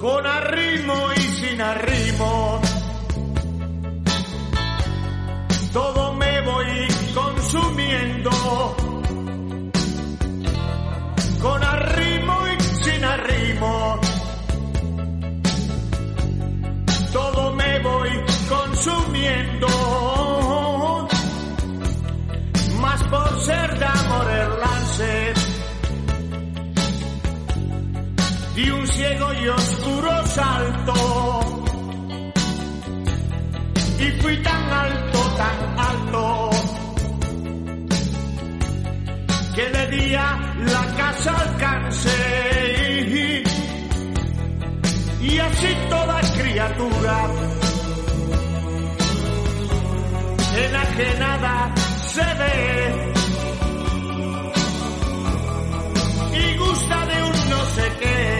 con 0.00 0.26
arrimo 0.26 1.12
y 1.14 1.20
sin 1.20 1.60
arrimo. 1.60 2.79
Salto. 30.30 31.40
Y 33.98 34.10
fui 34.22 34.36
tan 34.42 34.62
alto, 34.72 35.20
tan 35.40 35.78
alto, 35.78 36.50
que 39.54 39.68
le 39.68 39.86
di 39.88 40.14
a 40.14 40.30
la 40.72 40.84
casa 40.96 41.30
alcance. 41.36 42.16
Y 45.20 45.38
así 45.38 45.76
toda 45.90 46.20
criatura 46.38 47.16
enajenada 50.64 51.74
se 52.14 52.24
ve 52.40 53.12
y 56.32 56.56
gusta 56.56 57.06
de 57.06 57.22
un 57.22 57.50
no 57.50 57.64
sé 57.74 57.92
qué 58.00 58.39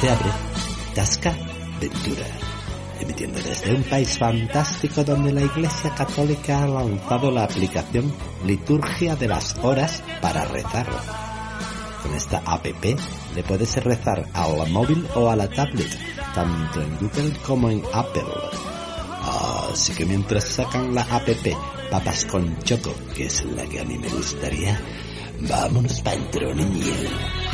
se 0.00 0.10
abre 0.10 0.30
Tasca 0.94 1.34
Ventura, 1.80 2.26
emitiendo 3.00 3.40
desde 3.40 3.74
un 3.74 3.82
país 3.82 4.16
fantástico 4.16 5.02
donde 5.02 5.32
la 5.32 5.42
Iglesia 5.42 5.92
Católica 5.94 6.62
ha 6.62 6.68
lanzado 6.68 7.32
la 7.32 7.44
aplicación 7.44 8.12
Liturgia 8.44 9.16
de 9.16 9.26
las 9.26 9.56
Horas 9.62 10.04
para 10.20 10.44
rezar. 10.44 10.86
Con 12.02 12.14
esta 12.14 12.42
app 12.46 12.64
le 13.34 13.42
puedes 13.42 13.74
rezar 13.82 14.24
a 14.32 14.48
la 14.48 14.66
móvil 14.66 15.04
o 15.16 15.28
a 15.28 15.34
la 15.34 15.48
tablet, 15.48 15.98
tanto 16.32 16.80
en 16.80 16.96
Google 16.98 17.32
como 17.44 17.68
en 17.68 17.82
Apple. 17.92 18.67
Así 19.78 19.92
que 19.92 20.04
mientras 20.04 20.42
sacan 20.42 20.92
la 20.92 21.02
app 21.02 21.28
Papas 21.88 22.24
con 22.24 22.58
Choco, 22.64 22.92
que 23.14 23.26
es 23.26 23.44
la 23.44 23.64
que 23.64 23.78
a 23.78 23.84
mí 23.84 23.96
me 23.96 24.08
gustaría, 24.08 24.76
vámonos 25.48 26.00
pa' 26.00 26.16
dentro, 26.16 26.52
niño. 26.52 27.47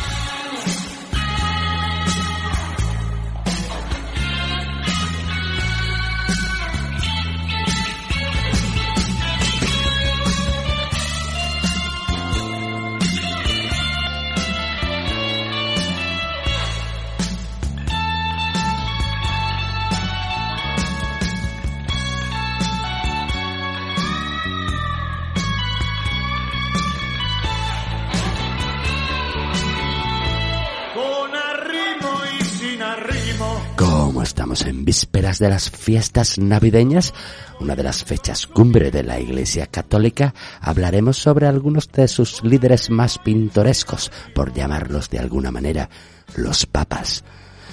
De 35.45 35.51
las 35.51 35.69
fiestas 35.69 36.39
navideñas, 36.39 37.13
una 37.61 37.77
de 37.77 37.83
las 37.83 38.03
fechas 38.03 38.47
cumbre 38.47 38.91
de 38.91 39.03
la 39.03 39.21
Iglesia 39.21 39.67
Católica, 39.67 40.33
hablaremos 40.59 41.19
sobre 41.19 41.47
algunos 41.47 41.93
de 41.93 42.09
sus 42.09 42.43
líderes 42.43 42.89
más 42.89 43.19
pintorescos, 43.19 44.11
por 44.35 44.55
llamarlos 44.55 45.11
de 45.11 45.19
alguna 45.19 45.51
manera, 45.51 45.91
los 46.37 46.65
papas. 46.65 47.25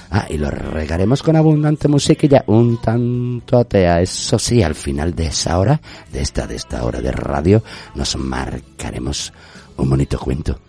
Ah, 0.10 0.28
y 0.30 0.38
lo 0.38 0.52
regaremos 0.52 1.24
con 1.24 1.38
abundante 1.38 1.88
musiquilla, 1.88 2.44
un 2.48 2.82
tanto 2.82 3.60
atea. 3.60 4.02
Eso 4.02 4.38
sí, 4.38 4.62
al 4.62 4.76
final 4.76 5.16
de 5.16 5.28
esa 5.28 5.58
hora, 5.58 5.80
de 6.12 6.20
esta, 6.20 6.46
de 6.48 6.58
esta 6.58 6.84
hora 6.84 7.00
de 7.00 7.14
radio, 7.14 7.64
nos 7.96 8.18
marcaremos 8.18 9.32
un 9.78 9.90
bonito 9.90 10.20
cuento. 10.20 10.60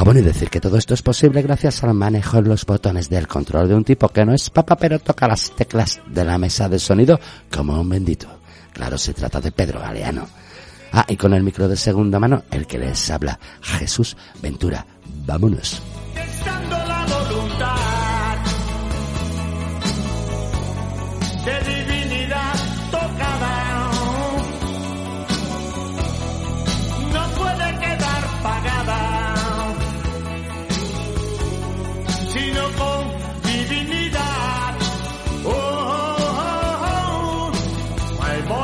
Ah, 0.00 0.04
bueno, 0.04 0.20
y 0.20 0.22
decir 0.22 0.48
que 0.48 0.60
todo 0.60 0.78
esto 0.78 0.94
es 0.94 1.02
posible 1.02 1.42
gracias 1.42 1.82
al 1.82 1.92
manejo 1.92 2.38
en 2.38 2.48
los 2.48 2.64
botones 2.64 3.10
del 3.10 3.26
control 3.26 3.66
de 3.66 3.74
un 3.74 3.82
tipo 3.82 4.08
que 4.10 4.24
no 4.24 4.32
es 4.32 4.48
papa, 4.48 4.76
pero 4.76 5.00
toca 5.00 5.26
las 5.26 5.50
teclas 5.50 6.00
de 6.06 6.24
la 6.24 6.38
mesa 6.38 6.68
de 6.68 6.78
sonido 6.78 7.18
como 7.50 7.80
un 7.80 7.88
bendito. 7.88 8.28
Claro, 8.72 8.96
se 8.96 9.12
trata 9.12 9.40
de 9.40 9.50
Pedro 9.50 9.80
Galeano. 9.80 10.28
Ah, 10.92 11.04
y 11.08 11.16
con 11.16 11.34
el 11.34 11.42
micro 11.42 11.66
de 11.66 11.76
segunda 11.76 12.20
mano, 12.20 12.44
el 12.52 12.68
que 12.68 12.78
les 12.78 13.10
habla, 13.10 13.40
Jesús 13.60 14.16
Ventura. 14.40 14.86
Vámonos. 15.26 15.82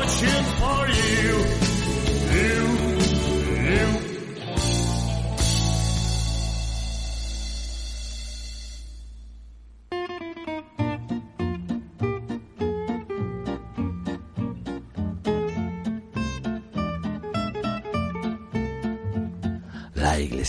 watching 0.04 0.44
for 0.58 0.88
you. 0.88 1.43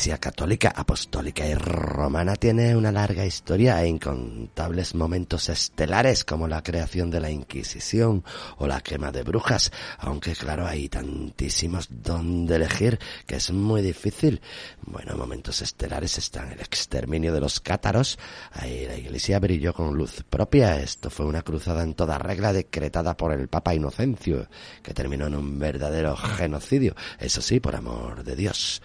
Iglesia 0.06 0.22
Católica, 0.22 0.72
Apostólica 0.76 1.48
y 1.48 1.56
Romana 1.56 2.36
tiene 2.36 2.76
una 2.76 2.92
larga 2.92 3.26
historia 3.26 3.82
e 3.82 3.88
incontables 3.88 4.94
momentos 4.94 5.50
estelares 5.50 6.24
como 6.24 6.48
la 6.48 6.62
creación 6.62 7.10
de 7.10 7.20
la 7.20 7.32
Inquisición 7.32 8.24
o 8.58 8.68
la 8.68 8.82
quema 8.82 9.12
de 9.12 9.24
brujas, 9.24 9.72
aunque 9.98 10.34
claro 10.34 10.68
hay 10.68 10.90
tantísimos 10.90 11.88
donde 11.90 12.58
elegir 12.58 13.00
que 13.26 13.38
es 13.38 13.50
muy 13.50 13.82
difícil. 13.82 14.42
Bueno, 14.84 15.16
momentos 15.18 15.64
estelares 15.64 16.20
están 16.20 16.52
el 16.52 16.60
exterminio 16.60 17.34
de 17.34 17.42
los 17.42 17.60
cátaros, 17.60 18.20
ahí 18.52 18.86
la 18.86 18.98
Iglesia 18.98 19.40
brilló 19.40 19.74
con 19.74 19.96
luz 19.96 20.24
propia, 20.30 20.80
esto 20.82 21.10
fue 21.10 21.26
una 21.26 21.42
cruzada 21.42 21.82
en 21.82 21.96
toda 21.96 22.20
regla 22.20 22.54
decretada 22.54 23.18
por 23.18 23.32
el 23.32 23.48
Papa 23.48 23.74
Inocencio, 23.74 24.48
que 24.84 24.94
terminó 24.94 25.26
en 25.26 25.34
un 25.34 25.58
verdadero 25.58 26.16
genocidio, 26.16 26.96
eso 27.18 27.42
sí, 27.42 27.60
por 27.60 27.76
amor 27.76 28.24
de 28.24 28.36
Dios 28.36 28.84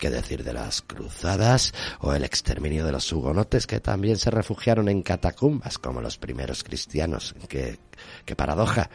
qué 0.00 0.10
decir 0.10 0.42
de 0.42 0.54
las 0.54 0.80
cruzadas 0.82 1.72
o 2.00 2.14
el 2.14 2.24
exterminio 2.24 2.84
de 2.86 2.92
los 2.92 3.12
hugonotes 3.12 3.66
que 3.66 3.80
también 3.80 4.16
se 4.16 4.30
refugiaron 4.30 4.88
en 4.88 5.02
catacumbas 5.02 5.78
como 5.78 6.00
los 6.00 6.16
primeros 6.16 6.64
cristianos. 6.64 7.34
Qué, 7.48 7.78
qué 8.24 8.34
paradoja. 8.34 8.90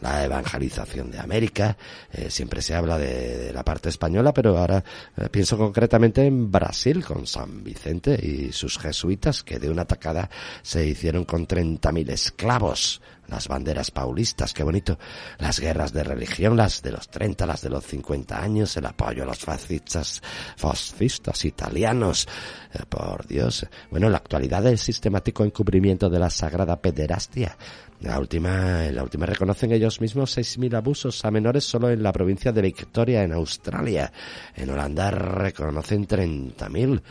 La 0.00 0.24
evangelización 0.24 1.10
de 1.10 1.18
América, 1.18 1.76
eh, 2.12 2.30
siempre 2.30 2.62
se 2.62 2.74
habla 2.74 2.98
de, 2.98 3.52
la 3.52 3.64
parte 3.64 3.88
española, 3.88 4.32
pero 4.32 4.58
ahora 4.58 4.82
eh, 5.16 5.28
pienso 5.30 5.56
concretamente 5.56 6.26
en 6.26 6.50
Brasil 6.50 7.04
con 7.04 7.26
San 7.26 7.62
Vicente 7.62 8.18
y 8.20 8.52
sus 8.52 8.78
jesuitas 8.78 9.42
que 9.42 9.58
de 9.58 9.70
una 9.70 9.84
tacada 9.84 10.28
se 10.62 10.86
hicieron 10.86 11.24
con 11.24 11.46
30.000 11.46 12.10
esclavos 12.10 13.00
las 13.28 13.48
banderas 13.48 13.90
paulistas, 13.90 14.52
qué 14.52 14.62
bonito, 14.62 14.98
las 15.38 15.60
guerras 15.60 15.92
de 15.92 16.04
religión, 16.04 16.56
las 16.56 16.82
de 16.82 16.92
los 16.92 17.08
30, 17.08 17.46
las 17.46 17.62
de 17.62 17.70
los 17.70 17.84
50 17.84 18.40
años, 18.40 18.76
el 18.76 18.86
apoyo 18.86 19.22
a 19.22 19.26
los 19.26 19.38
fascistas, 19.38 20.22
fascistas 20.56 21.44
italianos, 21.44 22.28
eh, 22.72 22.80
por 22.88 23.26
Dios. 23.26 23.66
Bueno, 23.90 24.08
la 24.08 24.18
actualidad 24.18 24.66
el 24.66 24.78
sistemático 24.78 25.44
encubrimiento 25.44 26.10
de 26.10 26.18
la 26.18 26.30
sagrada 26.30 26.80
pederastia. 26.80 27.56
La 28.04 28.20
última, 28.20 28.84
en 28.84 28.96
la 28.96 29.02
última 29.02 29.24
reconocen 29.24 29.72
ellos 29.72 29.98
mismos 29.98 30.36
6.000 30.36 30.76
abusos 30.76 31.24
a 31.24 31.30
menores 31.30 31.64
solo 31.64 31.88
en 31.88 32.02
la 32.02 32.12
provincia 32.12 32.52
de 32.52 32.60
Victoria, 32.60 33.22
en 33.22 33.32
Australia. 33.32 34.12
En 34.54 34.68
Holanda 34.68 35.10
reconocen 35.10 36.06
30.000. 36.06 37.02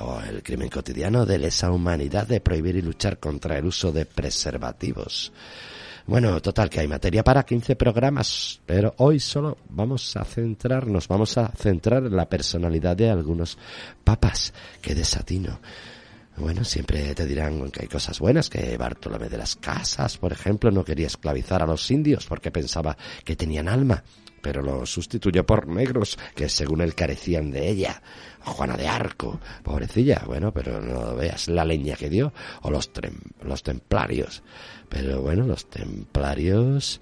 O 0.00 0.20
el 0.28 0.42
crimen 0.42 0.68
cotidiano 0.68 1.24
de 1.24 1.38
lesa 1.38 1.70
humanidad 1.70 2.26
de 2.26 2.40
prohibir 2.40 2.74
y 2.74 2.82
luchar 2.82 3.20
contra 3.20 3.58
el 3.58 3.66
uso 3.66 3.92
de 3.92 4.06
preservativos. 4.06 5.32
Bueno, 6.06 6.42
total 6.42 6.68
que 6.68 6.80
hay 6.80 6.88
materia 6.88 7.22
para 7.22 7.44
15 7.44 7.76
programas, 7.76 8.60
pero 8.66 8.94
hoy 8.96 9.20
solo 9.20 9.56
vamos 9.68 10.16
a 10.16 10.24
centrarnos, 10.24 11.06
vamos 11.06 11.38
a 11.38 11.52
centrar 11.56 12.06
en 12.06 12.16
la 12.16 12.28
personalidad 12.28 12.96
de 12.96 13.08
algunos 13.08 13.56
papas. 14.02 14.52
Qué 14.82 14.96
desatino. 14.96 15.60
Bueno, 16.40 16.64
siempre 16.64 17.14
te 17.14 17.26
dirán 17.26 17.70
que 17.70 17.82
hay 17.82 17.88
cosas 17.88 18.18
buenas, 18.18 18.48
que 18.48 18.78
Bartolomé 18.78 19.28
de 19.28 19.36
las 19.36 19.56
Casas, 19.56 20.16
por 20.16 20.32
ejemplo, 20.32 20.70
no 20.70 20.82
quería 20.82 21.06
esclavizar 21.06 21.62
a 21.62 21.66
los 21.66 21.90
indios 21.90 22.24
porque 22.24 22.50
pensaba 22.50 22.96
que 23.24 23.36
tenían 23.36 23.68
alma, 23.68 24.02
pero 24.40 24.62
lo 24.62 24.86
sustituyó 24.86 25.44
por 25.44 25.68
negros 25.68 26.18
que 26.34 26.48
según 26.48 26.80
él 26.80 26.94
carecían 26.94 27.50
de 27.50 27.68
ella. 27.68 28.02
Juana 28.44 28.76
de 28.76 28.88
Arco, 28.88 29.40
pobrecilla, 29.62 30.22
bueno, 30.26 30.52
pero 30.52 30.80
no 30.80 31.14
veas 31.14 31.48
la 31.48 31.64
leña 31.64 31.96
que 31.96 32.08
dio, 32.08 32.32
o 32.62 32.70
los, 32.70 32.90
los 33.42 33.62
templarios. 33.62 34.42
Pero 34.90 35.22
bueno, 35.22 35.46
los 35.46 35.70
templarios 35.70 37.00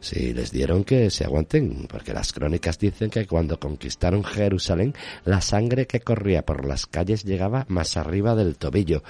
sí 0.00 0.34
les 0.34 0.52
dieron 0.52 0.84
que 0.84 1.08
se 1.08 1.24
aguanten, 1.24 1.86
porque 1.88 2.12
las 2.12 2.34
crónicas 2.34 2.78
dicen 2.78 3.08
que 3.08 3.26
cuando 3.26 3.58
conquistaron 3.58 4.22
Jerusalén, 4.24 4.94
la 5.24 5.40
sangre 5.40 5.86
que 5.86 6.00
corría 6.00 6.44
por 6.44 6.66
las 6.66 6.86
calles 6.86 7.24
llegaba 7.24 7.64
más 7.68 7.96
arriba 7.96 8.34
del 8.34 8.58
tobillo. 8.58 9.02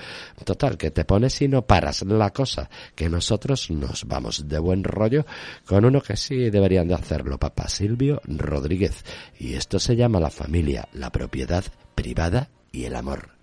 Total, 0.45 0.79
que 0.79 0.93
te 0.93 1.05
pones 1.05 1.43
y 1.43 1.49
no 1.49 1.67
paras 1.67 2.03
la 2.03 2.31
cosa, 2.31 2.71
que 2.95 3.09
nosotros 3.09 3.69
nos 3.71 4.05
vamos 4.05 4.49
de 4.49 4.59
buen 4.61 4.85
rollo 4.85 5.27
con 5.67 5.85
uno 5.85 6.01
que 6.01 6.17
sí 6.17 6.51
deberían 6.51 6.87
de 6.87 6.95
hacerlo, 6.95 7.37
papá 7.37 7.69
Silvio 7.69 8.21
Rodríguez. 8.25 9.05
Y 9.41 9.55
esto 9.55 9.81
se 9.81 9.97
llama 9.97 10.21
la 10.21 10.31
familia, 10.31 10.89
la 10.93 11.11
propiedad 11.11 11.65
privada 11.95 12.51
y 12.73 12.85
el 12.85 12.97
amor. 12.97 13.41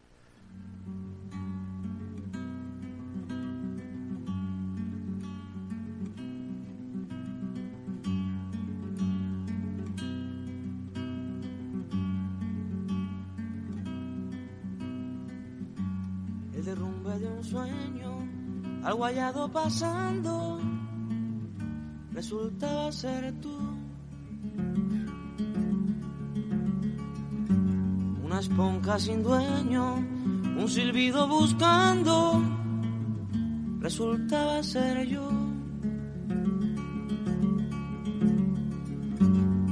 algo 18.83 19.03
hallado 19.03 19.51
pasando, 19.51 20.59
resultaba 22.13 22.91
ser 22.91 23.33
tú. 23.41 23.76
Una 28.27 28.41
esponja 28.41 28.99
sin 28.99 29.23
dueño, 29.23 29.95
un 29.95 30.67
silbido 30.67 31.29
buscando, 31.29 32.43
resultaba 33.79 34.61
ser 34.63 35.07
yo. 35.07 35.29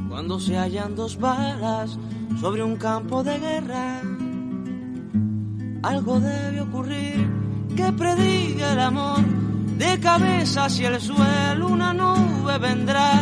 Cuando 0.08 0.40
se 0.40 0.58
hallan 0.58 0.96
dos 0.96 1.20
balas 1.20 2.00
sobre 2.40 2.64
un 2.64 2.78
campo 2.78 3.26
de 3.26 3.38
guerra, 3.40 4.02
algo 5.84 6.22
debe 6.22 6.62
ocurrir 6.62 7.30
que 7.76 7.92
prediga 7.92 8.72
el 8.72 8.80
amor. 8.80 9.20
De 9.78 10.00
cabeza 10.00 10.64
hacia 10.64 10.88
el 10.88 11.02
suelo 11.02 11.68
una 11.68 11.94
nube 11.94 12.58
vendrá, 12.58 13.22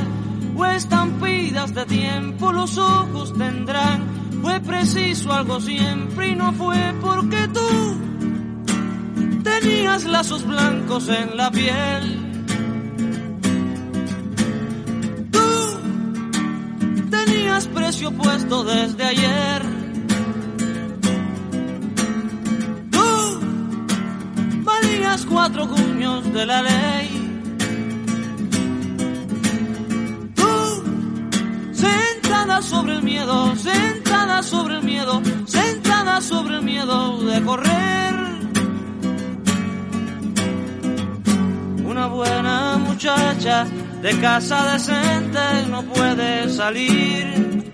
o 0.56 0.64
estampidas 0.64 1.74
de 1.74 1.86
tiempo 1.88 2.52
los 2.52 2.78
ojos 2.78 3.34
tendrán. 3.34 4.13
Fue 4.44 4.60
preciso 4.60 5.34
algo 5.34 5.60
siempre 5.60 6.28
y 6.28 6.36
no 6.36 6.54
fue 6.54 6.94
porque 7.02 7.48
tú 7.48 7.98
tenías 9.44 10.04
lazos 10.04 10.46
blancos 10.46 11.10
en 11.10 11.36
la 11.36 11.50
piel. 11.50 12.06
Tú 15.32 17.10
tenías 17.10 17.68
precio 17.70 18.12
puesto 18.12 18.64
desde 18.64 19.04
ayer. 19.04 19.84
cuatro 25.26 25.68
cuños 25.68 26.32
de 26.34 26.46
la 26.46 26.62
ley. 26.62 27.13
Sentada 32.54 32.62
sobre 32.62 32.94
el 32.94 33.04
miedo, 33.04 33.56
sentada 33.56 34.44
sobre 34.44 34.76
el 34.76 34.84
miedo, 34.84 35.22
sentada 35.46 36.22
sobre 36.22 36.58
el 36.58 36.62
miedo 36.62 37.18
de 37.24 37.42
correr. 37.42 38.14
Una 41.84 42.08
buena 42.08 42.78
muchacha 42.78 43.66
de 44.04 44.20
casa 44.20 44.74
decente 44.74 45.40
no 45.70 45.82
puede 45.84 46.50
salir. 46.50 47.74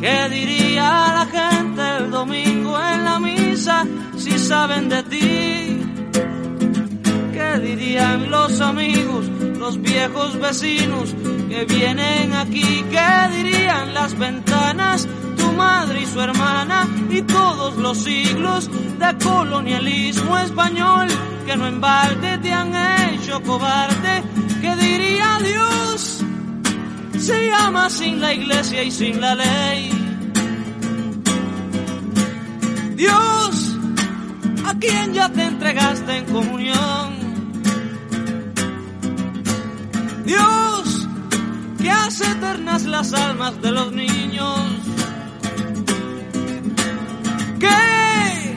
¿Qué 0.00 0.28
diría 0.30 0.88
la 1.18 1.26
gente 1.26 1.82
el 1.98 2.10
domingo 2.10 2.78
en 2.80 3.04
la 3.04 3.20
misa 3.20 3.86
si 4.16 4.38
saben 4.38 4.88
de 4.88 5.02
ti? 5.02 5.82
¿Qué 7.32 7.58
dirían 7.60 8.30
los 8.30 8.60
amigos, 8.60 9.26
los 9.58 9.80
viejos 9.80 10.38
vecinos 10.38 11.14
que 11.54 11.64
vienen 11.66 12.32
aquí? 12.34 12.84
¿Qué 12.90 13.36
dirían 13.36 13.94
las 13.94 14.18
ventanas, 14.18 15.06
tu 15.36 15.52
madre 15.52 16.00
y 16.02 16.06
su 16.06 16.20
hermana 16.20 16.88
y 17.08 17.22
todos 17.22 17.76
los 17.76 17.96
siglos 17.98 18.68
de 18.98 19.24
colonialismo 19.24 20.36
español 20.38 21.06
que 21.46 21.56
no 21.56 21.68
en 21.68 21.80
te 22.42 22.52
han 22.52 22.72
hecho 23.08 23.40
cobarde? 23.42 24.24
¿Qué 24.60 24.74
diría 24.74 25.38
Dios? 25.44 26.24
Se 27.18 27.46
llama 27.46 27.88
sin 27.88 28.20
la 28.20 28.34
iglesia 28.34 28.82
y 28.82 28.90
sin 28.90 29.20
la 29.20 29.36
ley. 29.36 29.90
Dios, 32.96 33.76
a 34.66 34.74
quien 34.80 35.14
ya 35.14 35.28
te 35.28 35.44
entregaste 35.44 36.16
en 36.16 36.24
comunión 36.26 37.24
Dios, 40.24 40.63
que 41.84 41.90
hace 41.90 42.24
eternas 42.24 42.86
las 42.86 43.12
almas 43.12 43.60
de 43.60 43.70
los 43.70 43.92
niños, 43.92 44.58
que 47.60 48.56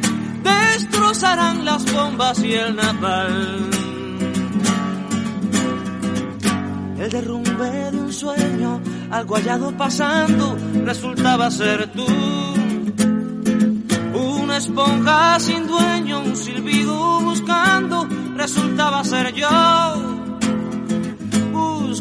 destrozarán 0.50 1.66
las 1.66 1.84
bombas 1.92 2.40
y 2.40 2.54
el 2.54 2.74
napal. 2.78 3.70
El 7.00 7.10
derrumbe 7.10 7.70
de 7.92 8.00
un 8.00 8.14
sueño, 8.14 8.80
algo 9.12 9.36
hallado 9.36 9.76
pasando, 9.76 10.58
resultaba 10.86 11.52
ser 11.52 11.92
tú. 11.92 12.08
Una 14.14 14.56
esponja 14.56 15.38
sin 15.42 15.68
dueño, 15.68 16.22
un 16.22 16.38
silbido 16.38 17.20
buscando, 17.20 18.08
resultaba 18.38 19.04
ser 19.04 19.34
yo 19.34 20.17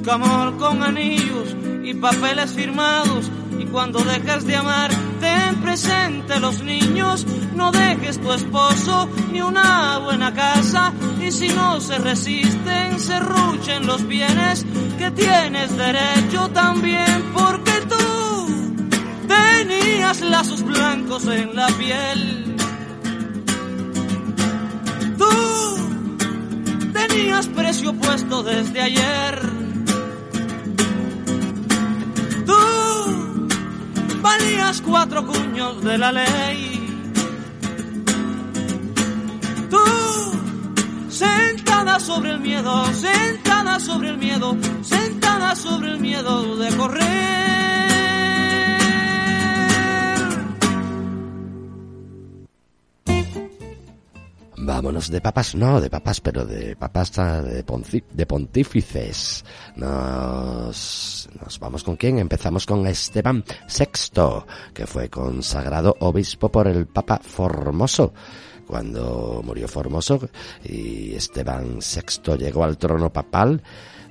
amor 0.07 0.57
con 0.57 0.83
anillos 0.83 1.57
y 1.83 1.95
papeles 1.95 2.53
firmados. 2.53 3.31
Y 3.59 3.65
cuando 3.67 4.01
dejes 4.01 4.47
de 4.47 4.57
amar, 4.57 4.91
ten 5.21 5.57
presente 5.63 6.39
los 6.41 6.63
niños. 6.63 7.27
No 7.55 7.73
dejes 7.73 8.21
tu 8.21 8.33
esposo 8.33 9.09
ni 9.33 9.41
una 9.41 9.99
buena 9.99 10.33
casa. 10.33 10.93
Y 11.21 11.31
si 11.33 11.49
no 11.49 11.81
se 11.81 11.99
resisten, 11.99 12.99
se 12.99 13.19
ruchen 13.21 13.87
los 13.87 14.07
bienes 14.07 14.65
que 14.99 15.11
tienes 15.11 15.77
derecho 15.77 16.49
también. 16.51 17.25
Porque 17.33 17.73
tú 17.89 19.27
tenías 19.27 20.21
lazos 20.21 20.63
blancos 20.63 21.27
en 21.27 21.57
la 21.57 21.69
piel. 21.69 22.57
Tú 25.19 26.93
tenías 26.93 27.47
precio 27.49 27.95
puesto 27.95 28.43
desde 28.43 28.81
ayer. 28.81 29.56
Cuatro 34.85 35.27
cuños 35.27 35.83
de 35.83 35.99
la 35.99 36.13
ley. 36.13 36.89
Tú, 39.71 41.11
sentada 41.11 42.01
sobre 42.01 42.31
el 42.31 42.41
miedo, 42.41 42.85
sentada 42.95 43.79
sobre 43.79 44.11
el 44.11 44.19
miedo, 44.19 44.57
sentada 44.83 45.55
sobre 45.55 45.93
el 45.93 46.01
miedo 46.01 46.57
de 46.57 46.77
correr. 46.77 47.66
Vámonos 54.67 55.13
de 55.13 55.21
papas, 55.21 55.55
no 55.55 55.81
de 55.81 55.89
papas, 55.89 56.21
pero 56.21 56.45
de 56.45 56.75
papas 56.75 57.13
de, 57.13 57.63
de 57.63 58.27
pontífices. 58.27 59.45
Nos, 59.77 61.29
nos 61.41 61.59
vamos 61.61 61.85
con 61.85 61.95
quién? 61.95 62.19
Empezamos 62.19 62.67
con 62.67 62.85
Esteban 62.85 63.45
VI, 63.69 64.45
que 64.75 64.89
fue 64.89 65.09
consagrado 65.09 65.95
obispo 66.01 66.51
por 66.51 66.67
el 66.67 66.89
Papa 66.89 67.21
Formoso 67.23 68.13
Cuando 68.67 69.41
murió 69.45 69.69
Formoso 69.69 70.19
y 70.65 71.15
Esteban 71.15 71.79
VI 71.79 72.37
llegó 72.37 72.65
al 72.65 72.77
trono 72.77 73.13
papal, 73.13 73.63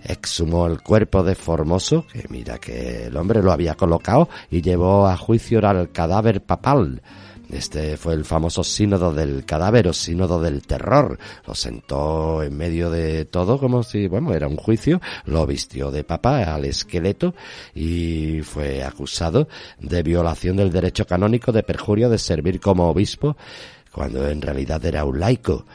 exhumó 0.06 0.68
el 0.68 0.82
cuerpo 0.82 1.22
de 1.22 1.36
Formoso, 1.36 2.06
que 2.08 2.28
mira 2.30 2.60
que 2.60 3.08
el 3.08 3.18
hombre 3.18 3.44
lo 3.44 3.52
había 3.52 3.76
colocado, 3.76 4.30
y 4.50 4.62
llevó 4.62 5.06
a 5.06 5.18
juicio 5.18 5.68
al 5.68 5.92
cadáver 5.92 6.42
papal. 6.46 7.02
Este 7.50 7.98
fue 7.98 8.14
el 8.14 8.26
famoso 8.26 8.64
sínodo 8.64 9.14
del 9.14 9.46
cadáver 9.46 9.88
o 9.88 9.94
sínodo 9.94 10.42
del 10.42 10.66
terror. 10.66 11.18
Lo 11.48 11.56
sentó 11.56 12.44
en 12.44 12.58
medio 12.58 12.90
de 12.90 13.26
todo 13.26 13.60
como 13.60 13.84
si, 13.84 14.08
bueno, 14.08 14.34
era 14.34 14.48
un 14.48 14.58
juicio. 14.58 15.02
Lo 15.26 15.46
vistió 15.46 15.92
de 15.92 16.04
papa 16.04 16.44
al 16.54 16.66
esqueleto 16.66 17.36
y 17.74 18.42
fue 18.42 18.84
acusado 18.84 19.48
de 19.80 20.04
violación 20.04 20.58
del 20.58 20.72
derecho 20.72 21.06
canónico 21.06 21.52
de 21.52 21.64
perjurio 21.64 22.10
de 22.10 22.18
servir 22.18 22.60
como 22.60 22.90
obispo 22.90 23.38
cuando 23.92 24.28
en 24.28 24.42
realidad 24.42 24.84
era 24.86 25.06
un 25.06 25.20
laico. 25.20 25.66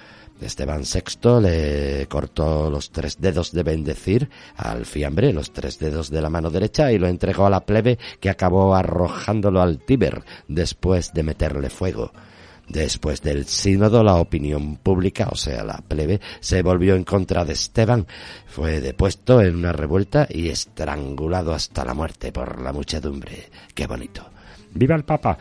Esteban 0.46 0.82
VI 0.82 1.40
le 1.40 2.06
cortó 2.08 2.70
los 2.70 2.90
tres 2.90 3.20
dedos 3.20 3.52
de 3.52 3.62
bendecir 3.62 4.30
al 4.56 4.86
fiambre, 4.86 5.32
los 5.32 5.52
tres 5.52 5.78
dedos 5.78 6.10
de 6.10 6.22
la 6.22 6.30
mano 6.30 6.50
derecha, 6.50 6.92
y 6.92 6.98
lo 6.98 7.08
entregó 7.08 7.46
a 7.46 7.50
la 7.50 7.66
plebe 7.66 7.98
que 8.20 8.30
acabó 8.30 8.74
arrojándolo 8.74 9.60
al 9.60 9.78
Tíber 9.78 10.22
después 10.48 11.12
de 11.12 11.22
meterle 11.22 11.70
fuego. 11.70 12.12
Después 12.70 13.20
del 13.20 13.46
sínodo, 13.46 14.04
la 14.04 14.14
opinión 14.14 14.76
pública, 14.76 15.28
o 15.32 15.34
sea, 15.34 15.64
la 15.64 15.78
plebe, 15.78 16.20
se 16.38 16.62
volvió 16.62 16.94
en 16.94 17.02
contra 17.02 17.44
de 17.44 17.54
Esteban, 17.54 18.06
fue 18.46 18.80
depuesto 18.80 19.40
en 19.42 19.56
una 19.56 19.72
revuelta 19.72 20.28
y 20.30 20.50
estrangulado 20.50 21.52
hasta 21.52 21.84
la 21.84 21.94
muerte 21.94 22.30
por 22.30 22.60
la 22.60 22.72
muchedumbre. 22.72 23.50
¡Qué 23.74 23.88
bonito! 23.88 24.24
¡Viva 24.72 24.94
el 24.94 25.04
Papa! 25.04 25.36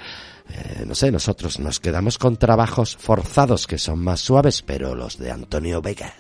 Eh, 0.50 0.84
no 0.86 0.96
sé, 0.96 1.12
nosotros 1.12 1.60
nos 1.60 1.80
quedamos 1.80 2.18
con 2.18 2.38
trabajos 2.38 2.98
forzados 2.98 3.68
que 3.68 3.78
son 3.78 4.00
más 4.00 4.20
suaves, 4.22 4.62
pero 4.62 4.96
los 4.96 5.18
de 5.18 5.32
Antonio 5.32 5.82
Vega. 5.82 6.14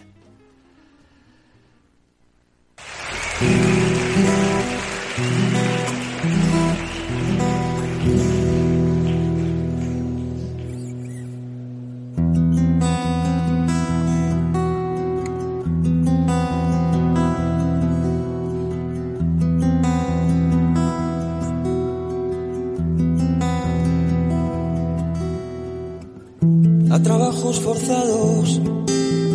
Trabajos 26.97 27.59
forzados 27.59 28.59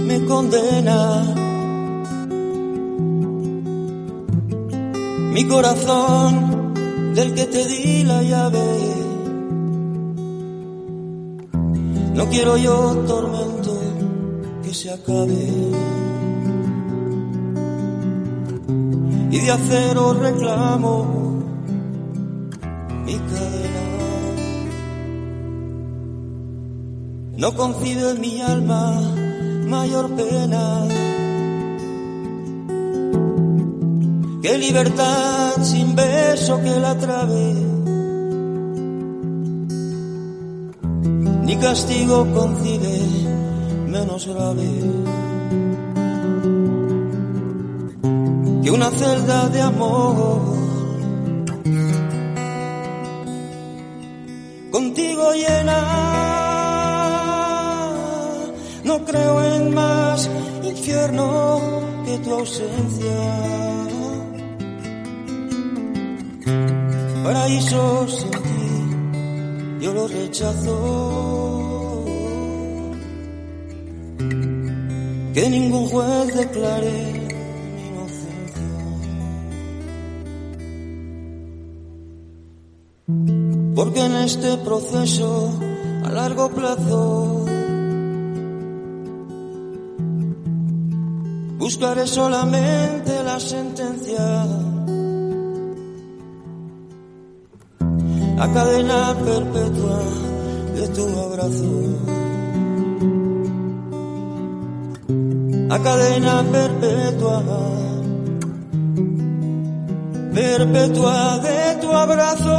me 0.06 0.24
condena. 0.24 1.22
Mi 5.32 5.44
corazón 5.46 6.74
del 7.14 7.34
que 7.34 7.44
te 7.44 7.64
di 7.66 8.02
la 8.04 8.22
llave. 8.22 9.04
No 12.14 12.26
quiero 12.28 12.56
yo 12.56 13.04
tormento 13.06 13.78
que 14.62 14.74
se 14.74 14.90
acabe. 14.90 15.72
Y 19.30 19.38
de 19.38 19.50
acero 19.50 20.14
reclamo 20.14 21.06
mi 23.06 23.14
cadena. 23.14 23.53
No 27.36 27.52
concibe 27.54 28.10
en 28.10 28.20
mi 28.20 28.40
alma 28.40 29.00
mayor 29.66 30.08
pena 30.10 30.86
que 34.40 34.58
libertad 34.58 35.54
sin 35.62 35.96
beso 35.96 36.60
que 36.62 36.78
la 36.78 36.96
trabe, 36.96 37.54
ni 41.42 41.56
castigo 41.56 42.26
concibe 42.32 43.00
menos 43.88 44.26
grave 44.28 44.70
que 48.62 48.70
una 48.70 48.90
celda 48.90 49.48
de 49.48 49.60
amor. 49.60 50.40
Contigo 54.70 55.32
llena 55.32 56.03
creo 59.04 59.42
en 59.54 59.74
más 59.74 60.30
infierno 60.62 61.60
que 62.04 62.18
tu 62.18 62.34
ausencia. 62.34 63.16
Paraíso 67.22 68.06
sin 68.08 68.30
ti, 68.30 69.84
yo 69.84 69.94
lo 69.94 70.08
rechazo. 70.08 72.04
Que 75.34 75.50
ningún 75.50 75.88
juez 75.88 76.34
declare 76.36 76.92
mi 77.74 77.82
inocencia. 77.88 78.62
Porque 83.74 84.00
en 84.04 84.14
este 84.16 84.58
proceso 84.58 85.58
a 86.04 86.10
largo 86.10 86.50
plazo 86.50 87.43
buscaré 91.74 92.06
solamente 92.06 93.10
la 93.24 93.40
sentencia. 93.40 94.46
A 98.38 98.46
cadena 98.54 99.16
perpetua 99.24 100.00
de 100.76 100.88
tu 100.96 101.04
abrazo. 101.26 101.72
A 105.74 105.78
cadena 105.86 106.44
perpetua, 106.52 107.42
perpetua 110.32 111.38
de 111.38 111.76
tu 111.80 111.90
abrazo. 111.90 112.56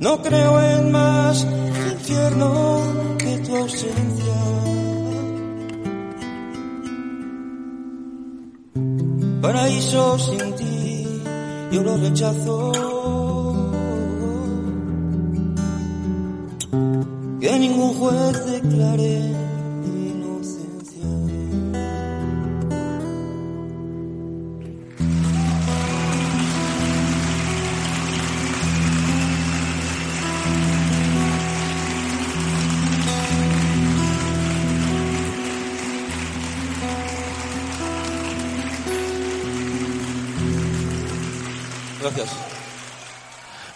No 0.00 0.22
creo 0.22 0.62
en 0.62 0.92
más 0.92 1.46
infierno 1.92 2.80
que 3.18 3.36
tu 3.44 3.54
ausencia. 3.54 4.09
Paraíso 9.40 10.18
sin 10.18 10.54
ti, 10.54 11.22
yo 11.72 11.82
lo 11.82 11.96
rechazo. 11.96 12.72
Que 17.40 17.58
ningún 17.58 17.94
juez 17.94 18.46
declare 18.46 19.39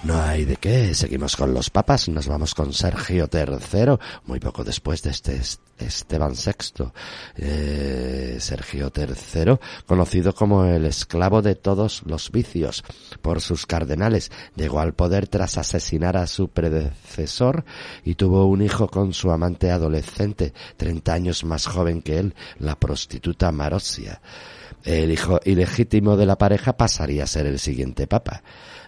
No 0.04 0.20
hay 0.20 0.44
de 0.44 0.56
qué, 0.56 0.94
seguimos 0.94 1.34
con 1.34 1.54
los 1.54 1.70
papas, 1.70 2.10
nos 2.10 2.28
vamos 2.28 2.54
con 2.54 2.74
Sergio 2.74 3.26
III, 3.32 3.96
muy 4.26 4.38
poco 4.38 4.62
después 4.62 5.02
de 5.02 5.10
este 5.10 5.40
Esteban 5.78 6.34
VI. 6.34 6.92
Eh, 7.36 8.36
Sergio 8.38 8.92
III, 8.94 9.58
conocido 9.86 10.34
como 10.34 10.66
el 10.66 10.84
esclavo 10.84 11.40
de 11.40 11.54
todos 11.54 12.02
los 12.04 12.30
vicios 12.30 12.84
por 13.22 13.40
sus 13.40 13.64
cardenales, 13.64 14.30
llegó 14.56 14.80
al 14.80 14.92
poder 14.92 15.26
tras 15.26 15.56
asesinar 15.56 16.18
a 16.18 16.26
su 16.26 16.48
predecesor 16.48 17.64
y 18.04 18.16
tuvo 18.16 18.44
un 18.44 18.60
hijo 18.60 18.88
con 18.88 19.14
su 19.14 19.30
amante 19.30 19.70
adolescente, 19.70 20.52
30 20.76 21.14
años 21.14 21.44
más 21.44 21.66
joven 21.66 22.02
que 22.02 22.18
él, 22.18 22.34
la 22.58 22.78
prostituta 22.78 23.50
Marosia. 23.52 24.20
El 24.84 25.10
hijo 25.10 25.40
ilegítimo 25.44 26.14
de 26.18 26.26
la 26.26 26.36
pareja 26.36 26.76
pasaría 26.76 27.24
a 27.24 27.26
ser 27.26 27.46
el 27.46 27.58
siguiente 27.58 28.06
papa. 28.06 28.42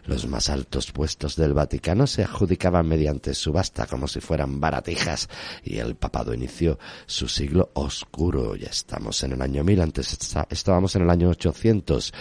Los 0.04 0.26
más 0.28 0.50
altos 0.50 0.92
puestos 0.92 1.36
del 1.36 1.54
Vaticano 1.54 2.06
se 2.06 2.22
adjudicaban 2.22 2.86
mediante 2.86 3.32
subasta 3.32 3.86
como 3.86 4.06
si 4.06 4.20
fueran 4.20 4.60
baratijas 4.60 5.28
y 5.64 5.78
el 5.78 5.96
papado 5.96 6.34
inició 6.34 6.78
su 7.06 7.28
siglo 7.28 7.70
oscuro. 7.72 8.56
Ya 8.56 8.68
estamos 8.68 9.22
en 9.24 9.32
el 9.32 9.40
año 9.40 9.64
1000, 9.64 9.80
antes 9.80 10.18
estábamos 10.50 10.94
en 10.96 11.02
el 11.02 11.10
año 11.10 11.30
800. 11.30 12.12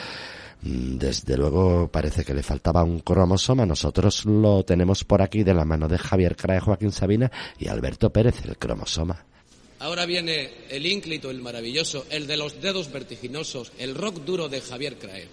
Mm, 0.62 0.98
Desde 0.98 1.36
luego 1.36 1.89
parece 1.89 2.24
que 2.24 2.34
le 2.34 2.44
faltaba 2.44 2.82
un 2.82 3.01
cromosoma. 3.01 3.65
Nosotros 3.65 4.24
lo 4.25 4.63
tenemos 4.63 5.03
por 5.03 5.22
aquí 5.22 5.44
de 5.44 5.53
la 5.53 5.65
mano 5.65 5.89
de 5.89 5.98
Javier 5.98 6.38
Crae, 6.38 6.62
Joaquín 6.62 6.94
Sabina 6.94 7.29
y 7.60 7.67
Alberto 7.67 8.10
Pérez, 8.10 8.46
el 8.46 8.58
cromosoma. 8.58 9.25
Ahora 9.79 10.05
viene 10.05 10.51
el 10.70 10.86
ínclito, 10.86 11.29
el 11.29 11.41
maravilloso, 11.41 12.05
el 12.10 12.27
de 12.27 12.38
los 12.38 12.62
dedos 12.62 12.91
vertiginosos, 12.91 13.74
el 13.77 13.94
rock 13.94 14.24
duro 14.24 14.48
de 14.48 14.62
Javier 14.62 14.98
Crae. 14.98 15.27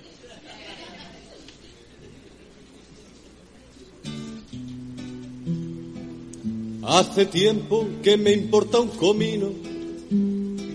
Hace 6.82 7.26
tiempo 7.26 7.86
que 8.02 8.16
me 8.16 8.32
importa 8.32 8.80
un 8.80 8.88
comino, 8.88 9.52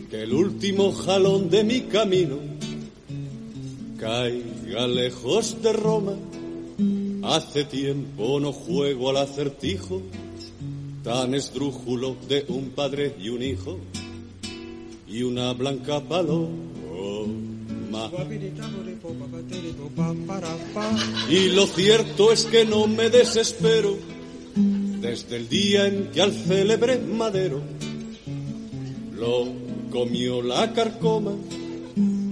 que 0.09 0.24
el 0.24 0.33
último 0.33 0.93
jalón 0.93 1.50
de 1.50 1.65
mi 1.65 1.81
camino 1.81 2.39
caiga 4.00 4.88
lejos 4.88 5.62
de 5.62 5.74
Roma. 5.74 6.13
Hace 7.24 7.65
tiempo 7.65 8.39
no 8.39 8.53
juego 8.53 9.09
al 9.09 9.17
acertijo 9.17 10.01
tan 11.07 11.33
esdrújulo 11.33 12.17
de 12.27 12.43
un 12.49 12.71
padre 12.71 13.15
y 13.17 13.29
un 13.29 13.41
hijo 13.41 13.79
y 15.07 15.23
una 15.23 15.53
blanca 15.53 16.01
paloma. 16.01 16.51
Y 21.29 21.47
lo 21.51 21.65
cierto 21.67 22.33
es 22.33 22.43
que 22.43 22.65
no 22.65 22.87
me 22.87 23.09
desespero 23.09 23.95
desde 24.99 25.37
el 25.37 25.47
día 25.47 25.87
en 25.87 26.11
que 26.11 26.21
al 26.21 26.33
célebre 26.33 26.99
madero 26.99 27.61
lo 29.15 29.47
comió 29.89 30.41
la 30.41 30.73
carcoma. 30.73 31.31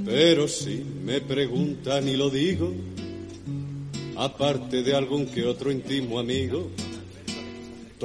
Pero 0.03 0.49
si 0.49 0.83
me 1.05 1.21
preguntan 1.21 2.09
y 2.09 2.17
lo 2.17 2.29
digo, 2.29 2.73
aparte 4.17 4.83
de 4.83 4.93
algún 4.93 5.27
que 5.27 5.45
otro 5.45 5.71
íntimo 5.71 6.19
amigo, 6.19 6.71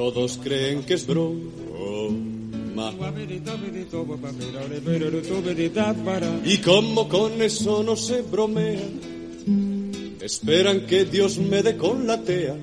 todos 0.00 0.40
creen 0.42 0.83
que 0.83 0.95
es 0.95 1.07
broma. 1.07 1.37
Y 6.42 6.57
como 6.59 7.07
con 7.07 7.42
eso 7.42 7.83
no 7.83 7.97
se 7.97 8.23
bromea, 8.23 8.80
esperan 10.23 10.87
que 10.87 11.04
Dios 11.04 11.37
me 11.37 11.62
dé 11.62 11.76
con 11.76 12.07
la 12.07 12.19
tea 12.23 12.57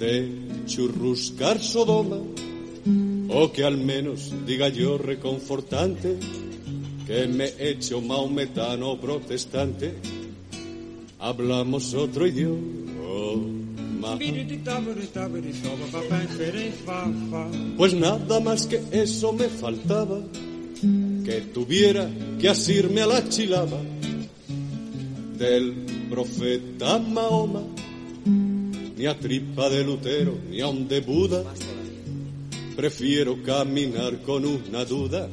de 0.00 0.28
churruscar 0.66 1.60
Sodoma, 1.62 2.18
o 3.28 3.52
que 3.52 3.62
al 3.62 3.76
menos 3.76 4.34
diga 4.44 4.68
yo 4.68 4.98
reconfortante 4.98 6.16
que 7.06 7.28
me 7.28 7.44
he 7.44 7.70
hecho 7.70 8.00
maometano 8.00 9.00
protestante. 9.00 9.94
Hablamos 11.20 11.94
otro 11.94 12.26
idioma. 12.26 13.65
Pues 17.76 17.94
nada 17.94 18.40
más 18.40 18.66
que 18.66 18.80
eso 18.92 19.32
me 19.32 19.48
faltaba, 19.48 20.20
que 21.24 21.40
tuviera 21.52 22.08
que 22.40 22.48
asirme 22.48 23.02
a 23.02 23.06
la 23.06 23.28
chilaba 23.28 23.80
del 25.38 25.74
profeta 26.08 26.98
Mahoma, 26.98 27.62
ni 28.96 29.06
a 29.06 29.18
tripa 29.18 29.68
de 29.68 29.84
Lutero, 29.84 30.38
ni 30.50 30.60
a 30.60 30.68
un 30.68 30.88
de 30.88 31.00
Buda. 31.00 31.42
Prefiero 32.76 33.42
caminar 33.42 34.22
con 34.22 34.44
una 34.44 34.84
duda 34.84 35.28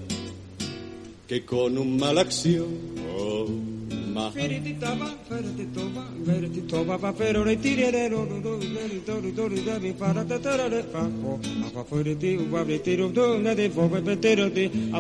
que 1.27 1.46
con 1.46 1.77
un 1.77 1.98
mal 1.98 2.17
acción. 2.17 2.67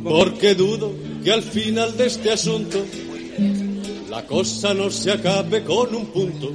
Porque 0.01 0.55
dudo 0.55 0.93
que 1.23 1.31
al 1.31 1.43
final 1.43 1.95
de 1.95 2.07
este 2.07 2.31
asunto 2.31 2.83
la 4.09 4.25
cosa 4.25 4.73
no 4.73 4.89
se 4.91 5.11
acabe 5.11 5.63
con 5.63 5.95
un 5.95 6.05
punto, 6.07 6.53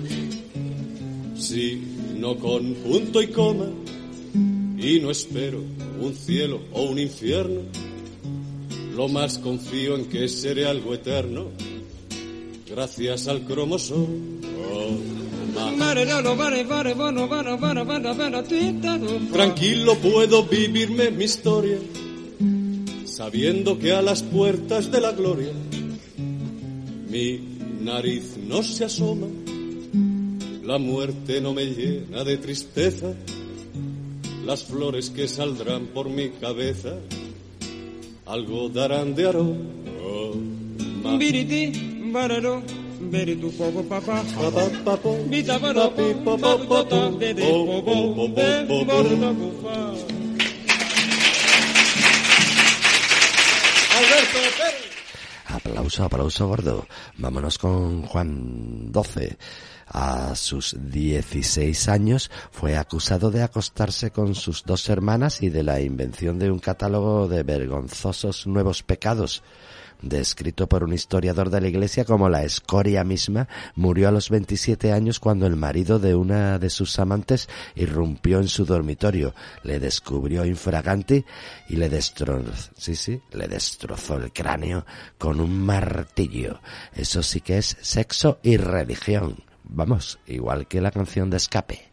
sino 1.37 2.37
con 2.37 2.75
punto 2.75 3.23
y 3.23 3.29
coma. 3.29 3.66
Y 4.79 5.01
no 5.01 5.11
espero 5.11 5.61
un 6.01 6.14
cielo 6.14 6.61
o 6.73 6.83
un 6.83 7.01
infierno, 7.01 7.62
lo 8.94 9.09
más 9.09 9.38
confío 9.38 9.97
en 9.97 10.05
que 10.05 10.29
seré 10.29 10.66
algo 10.66 10.94
eterno, 10.94 11.49
gracias 12.68 13.28
al 13.28 13.42
cromosoma. 13.42 14.07
Tranquilo 19.33 19.96
puedo 19.96 20.44
vivirme 20.44 21.11
mi 21.11 21.24
historia, 21.24 21.78
sabiendo 23.04 23.78
que 23.78 23.92
a 23.92 24.02
las 24.02 24.22
puertas 24.22 24.90
de 24.90 25.00
la 25.00 25.12
gloria 25.12 25.52
mi 27.09 27.40
nariz 27.81 28.37
no 28.37 28.62
se 28.62 28.85
asoma, 28.85 29.26
la 30.62 30.78
muerte 30.78 31.40
no 31.40 31.54
me 31.54 31.66
llena 31.66 32.22
de 32.24 32.37
tristeza, 32.37 33.14
las 34.44 34.64
flores 34.64 35.11
que 35.11 35.26
saldrán 35.26 35.87
por 35.87 36.09
mi 36.09 36.31
cabeza 36.31 36.98
algo 38.26 38.68
darán 38.68 39.14
de 39.14 39.26
aroma. 39.26 39.57
Aplauso, 55.47 56.05
aplauso 56.05 56.47
gordo. 56.47 56.87
Vámonos 57.16 57.59
con 57.59 58.03
Juan 58.03 58.92
XII. 58.92 59.37
A 59.87 60.35
sus 60.35 60.77
16 60.79 61.88
años 61.88 62.31
fue 62.51 62.77
acusado 62.77 63.31
de 63.31 63.42
acostarse 63.42 64.11
con 64.11 64.35
sus 64.35 64.64
dos 64.64 64.88
hermanas 64.88 65.42
y 65.42 65.49
de 65.49 65.62
la 65.62 65.81
invención 65.81 66.38
de 66.38 66.51
un 66.51 66.59
catálogo 66.59 67.27
de 67.27 67.42
vergonzosos 67.42 68.47
nuevos 68.47 68.83
pecados. 68.83 69.42
Descrito 70.00 70.68
por 70.68 70.84
un 70.84 70.92
historiador 70.92 71.50
de 71.50 71.61
la 71.61 71.68
iglesia 71.68 72.04
como 72.04 72.28
la 72.28 72.44
escoria 72.44 73.02
misma, 73.02 73.48
murió 73.74 74.08
a 74.08 74.12
los 74.12 74.30
27 74.30 74.92
años 74.92 75.18
cuando 75.18 75.46
el 75.46 75.56
marido 75.56 75.98
de 75.98 76.14
una 76.14 76.58
de 76.58 76.70
sus 76.70 76.98
amantes 77.00 77.48
irrumpió 77.74 78.38
en 78.38 78.48
su 78.48 78.64
dormitorio, 78.64 79.34
le 79.64 79.80
descubrió 79.80 80.44
infraganti 80.44 81.24
y 81.68 81.76
le 81.76 81.88
destrozó, 81.88 82.70
sí, 82.76 82.94
sí, 82.94 83.20
le 83.32 83.48
destrozó 83.48 84.16
el 84.16 84.32
cráneo 84.32 84.87
con 85.18 85.40
un 85.40 85.64
martillo. 85.64 86.61
Eso 86.94 87.22
sí 87.22 87.40
que 87.40 87.58
es 87.58 87.76
sexo 87.80 88.38
y 88.42 88.56
religión. 88.56 89.42
Vamos, 89.64 90.18
igual 90.26 90.68
que 90.68 90.80
la 90.80 90.92
canción 90.92 91.28
de 91.28 91.38
escape. 91.38 91.88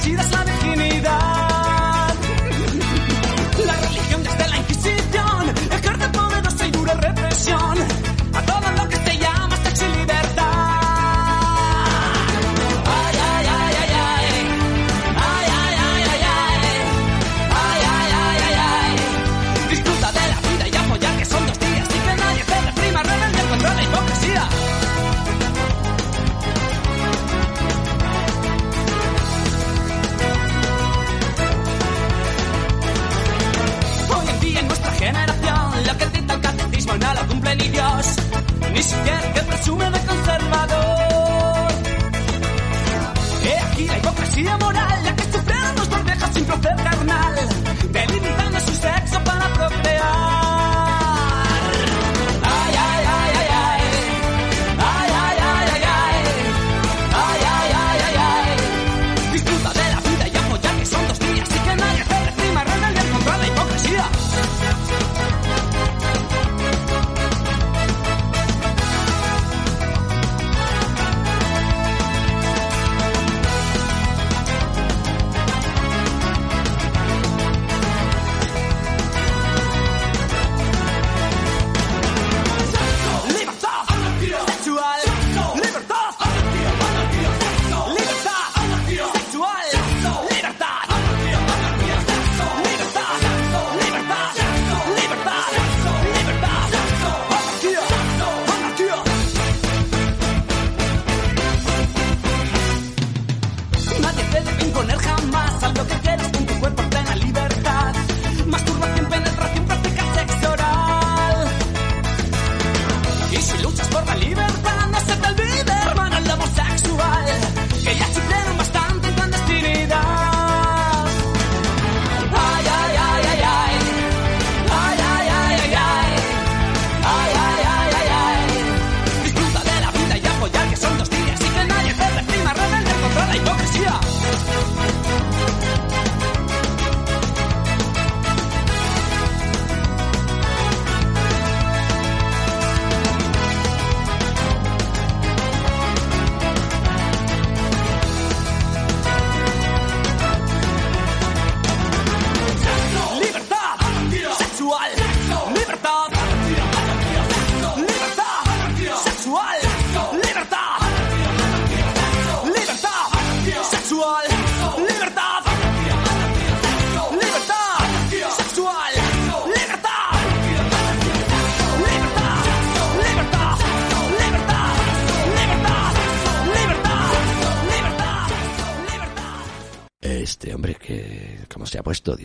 SIDA 0.00 0.22
es 0.22 0.30
la 0.30 0.44
virginidad. 0.44 1.17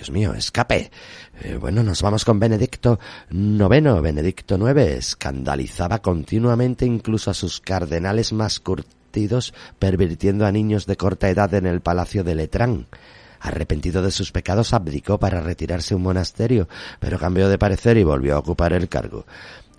Dios 0.04 0.12
mío, 0.12 0.34
escape. 0.34 0.92
Eh, 1.44 1.56
bueno, 1.56 1.82
nos 1.82 2.02
vamos 2.02 2.26
con 2.26 2.38
Benedicto 2.38 3.00
IX. 3.32 4.02
Benedicto 4.02 4.58
IX 4.58 4.82
escandalizaba 4.82 6.00
continuamente 6.00 6.86
incluso 6.86 7.32
a 7.32 7.34
sus 7.34 7.62
cardenales 7.62 8.34
más 8.34 8.60
curtidos, 8.60 9.54
pervirtiendo 9.80 10.46
a 10.46 10.52
niños 10.52 10.88
de 10.88 10.98
corta 10.98 11.30
edad 11.30 11.54
en 11.54 11.68
el 11.68 11.80
palacio 11.80 12.26
de 12.26 12.36
Letrán. 12.36 12.88
Arrepentido 13.40 14.02
de 14.02 14.12
sus 14.12 14.34
pecados, 14.34 14.74
abdicó 14.74 15.20
para 15.20 15.40
retirarse 15.40 15.94
a 15.94 15.98
un 15.98 16.04
monasterio, 16.04 16.68
pero 17.00 17.18
cambió 17.18 17.48
de 17.48 17.58
parecer 17.58 17.96
y 17.96 18.04
volvió 18.04 18.36
a 18.36 18.40
ocupar 18.40 18.74
el 18.74 18.90
cargo. 18.90 19.26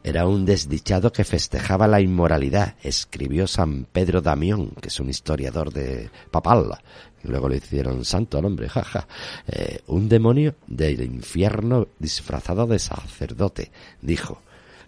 Era 0.07 0.27
un 0.29 0.45
desdichado 0.45 1.11
que 1.11 1.25
festejaba 1.25 1.89
la 1.89 1.99
inmoralidad, 1.99 2.75
escribió 2.83 3.47
San 3.47 3.87
Pedro 3.91 4.21
Damión, 4.21 4.69
que 4.79 4.89
es 4.89 5.01
un 5.01 5.09
historiador 5.09 5.73
de 5.73 6.11
papal. 6.31 6.79
Luego 7.23 7.49
le 7.49 7.57
hicieron 7.57 8.05
santo 8.05 8.37
al 8.37 8.45
hombre, 8.45 8.69
jaja. 8.69 9.09
Eh, 9.49 9.81
un 9.87 10.07
demonio 10.11 10.57
del 10.67 11.01
infierno 11.03 11.89
disfrazado 11.99 12.67
de 12.67 12.79
sacerdote, 12.79 13.71
dijo. 14.03 14.43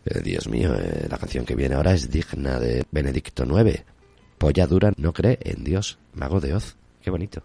Eh, 0.04 0.20
Dios 0.20 0.48
mío, 0.48 0.74
eh, 0.74 1.06
la 1.08 1.16
canción 1.16 1.46
que 1.46 1.56
viene 1.56 1.76
ahora 1.76 1.94
es 1.94 2.10
digna 2.10 2.60
de 2.60 2.84
Benedicto 2.90 3.44
IX. 3.44 3.84
Polla 4.36 4.66
dura 4.66 4.92
no 4.98 5.14
cree 5.14 5.38
en 5.40 5.64
Dios, 5.64 5.98
mago 6.12 6.40
de 6.40 6.52
Oz. 6.52 6.76
Qué 7.00 7.10
bonito. 7.10 7.42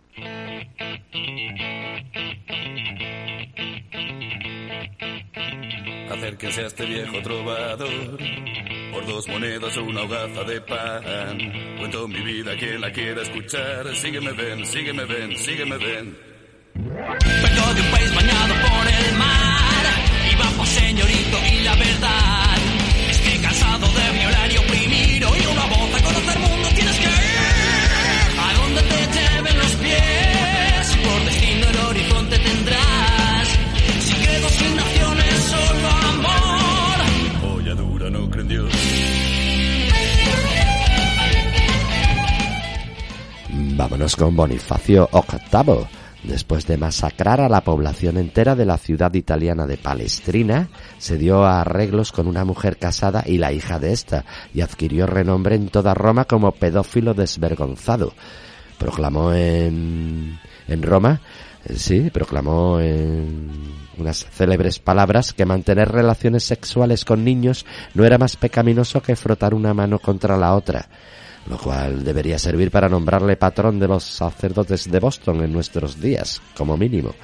Acérquese 6.22 6.62
a 6.62 6.68
este 6.68 6.86
viejo 6.86 7.20
trovador. 7.24 7.90
Por 8.92 9.08
dos 9.08 9.28
monedas 9.28 9.76
o 9.76 9.84
una 9.84 10.04
hogaza 10.04 10.44
de 10.44 10.62
pan. 10.62 11.78
Cuento 11.80 12.08
mi 12.08 12.22
vida, 12.22 12.56
quien 12.58 12.80
la 12.80 12.92
quiera 12.92 13.24
escuchar. 13.24 13.96
Sígueme, 13.96 14.32
ven, 14.32 14.64
sígueme, 14.64 15.04
ven, 15.06 15.36
sígueme, 15.36 15.78
ven. 15.78 16.16
Vengo 16.76 17.74
de 17.74 17.82
un 17.82 17.92
país 17.92 18.16
bañado 18.16 18.54
por 18.54 18.88
el 18.88 19.18
mar 19.18 19.86
y 20.32 20.36
bajo 20.36 20.64
señorito 20.68 21.38
y 21.54 21.64
la 21.64 21.76
verdad 21.76 22.31
Vámonos 43.78 44.16
con 44.16 44.36
Bonifacio 44.36 45.10
VIII. 45.12 45.88
Después 46.24 46.68
de 46.68 46.78
masacrar 46.78 47.42
a 47.42 47.50
la 47.50 47.62
población 47.62 48.18
entera 48.18 48.56
de 48.56 48.66
la 48.66 48.78
ciudad 48.78 49.12
italiana 49.16 49.66
de 49.66 49.78
Palestrina, 49.78 50.70
se 51.00 51.18
dio 51.18 51.44
a 51.44 51.62
arreglos 51.62 52.12
con 52.12 52.28
una 52.28 52.46
mujer 52.46 52.78
casada 52.78 53.24
y 53.26 53.40
la 53.40 53.52
hija 53.52 53.80
de 53.80 53.92
esta, 53.92 54.26
y 54.54 54.62
adquirió 54.62 55.08
renombre 55.08 55.56
en 55.56 55.70
toda 55.70 55.96
Roma 55.96 56.26
como 56.26 56.52
pedófilo 56.52 57.16
desvergonzado. 57.16 58.14
Proclamó 58.78 59.34
en, 59.34 60.40
en 60.68 60.84
Roma, 60.84 61.22
sí, 61.76 62.10
proclamó 62.10 62.80
en 62.80 63.50
unas 63.98 64.26
célebres 64.26 64.80
palabras 64.80 65.34
que 65.34 65.46
mantener 65.46 65.90
relaciones 65.90 66.44
sexuales 66.44 67.06
con 67.06 67.24
niños 67.24 67.66
no 67.94 68.04
era 68.06 68.18
más 68.18 68.36
pecaminoso 68.36 69.02
que 69.02 69.16
frotar 69.16 69.54
una 69.54 69.74
mano 69.74 70.00
contra 70.00 70.38
la 70.38 70.56
otra 70.56 70.88
lo 71.50 71.58
cual 71.58 72.04
debería 72.04 72.38
servir 72.38 72.72
para 72.72 72.90
nombrarle 72.90 73.36
patrón 73.36 73.80
de 73.80 73.88
los 73.88 74.04
sacerdotes 74.04 74.90
de 74.90 75.00
Boston 75.00 75.44
en 75.44 75.52
nuestros 75.52 76.00
días, 76.00 76.42
como 76.56 76.78
mínimo. 76.78 77.16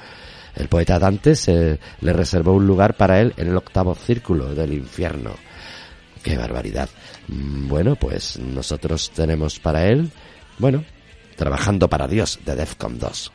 El 0.54 0.68
poeta 0.68 0.98
Dante 0.98 1.36
se 1.36 1.78
le 2.00 2.12
reservó 2.12 2.52
un 2.52 2.66
lugar 2.66 2.96
para 2.96 3.20
él 3.20 3.32
en 3.36 3.48
el 3.48 3.56
octavo 3.56 3.94
círculo 3.94 4.54
del 4.54 4.72
infierno. 4.72 5.30
¡Qué 6.22 6.36
barbaridad! 6.36 6.88
Mm, 7.28 7.68
Bueno, 7.68 7.94
pues 7.96 8.38
nosotros 8.38 9.10
tenemos 9.14 9.60
para 9.60 9.86
él, 9.86 10.10
bueno, 10.58 10.84
trabajando 11.36 11.88
para 11.88 12.08
Dios 12.08 12.40
de 12.44 12.56
Defcon 12.56 12.98
2. 12.98 13.32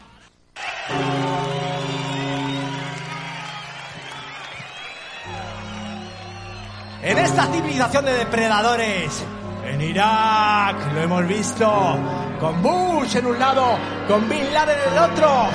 En 7.04 7.18
esta 7.18 7.46
civilización 7.48 8.06
de 8.06 8.14
depredadores, 8.14 9.26
en 9.66 9.82
Irak, 9.82 10.76
lo 10.94 11.02
hemos 11.02 11.28
visto, 11.28 11.98
con 12.40 12.62
Bush 12.62 13.18
en 13.18 13.26
un 13.26 13.38
lado, 13.38 13.78
con 14.08 14.30
Bin 14.30 14.54
Laden 14.54 14.78
en 14.88 14.94
el 14.94 15.00
otro. 15.00 15.50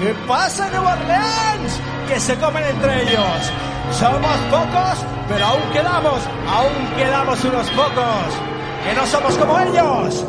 ¿Qué 0.00 0.14
pasa 0.26 0.66
en 0.66 0.72
Nueva 0.72 0.94
Orleans? 0.94 1.80
Que 2.08 2.18
se 2.18 2.34
comen 2.36 2.64
entre 2.64 3.02
ellos. 3.02 3.52
Somos 3.92 4.36
pocos, 4.50 5.04
pero 5.28 5.46
aún 5.46 5.62
quedamos, 5.72 6.20
aún 6.48 6.96
quedamos 6.96 7.44
unos 7.44 7.70
pocos. 7.70 8.34
Que 8.84 8.94
no 8.94 9.06
somos 9.06 9.36
como 9.36 9.58
ellos. 9.60 10.24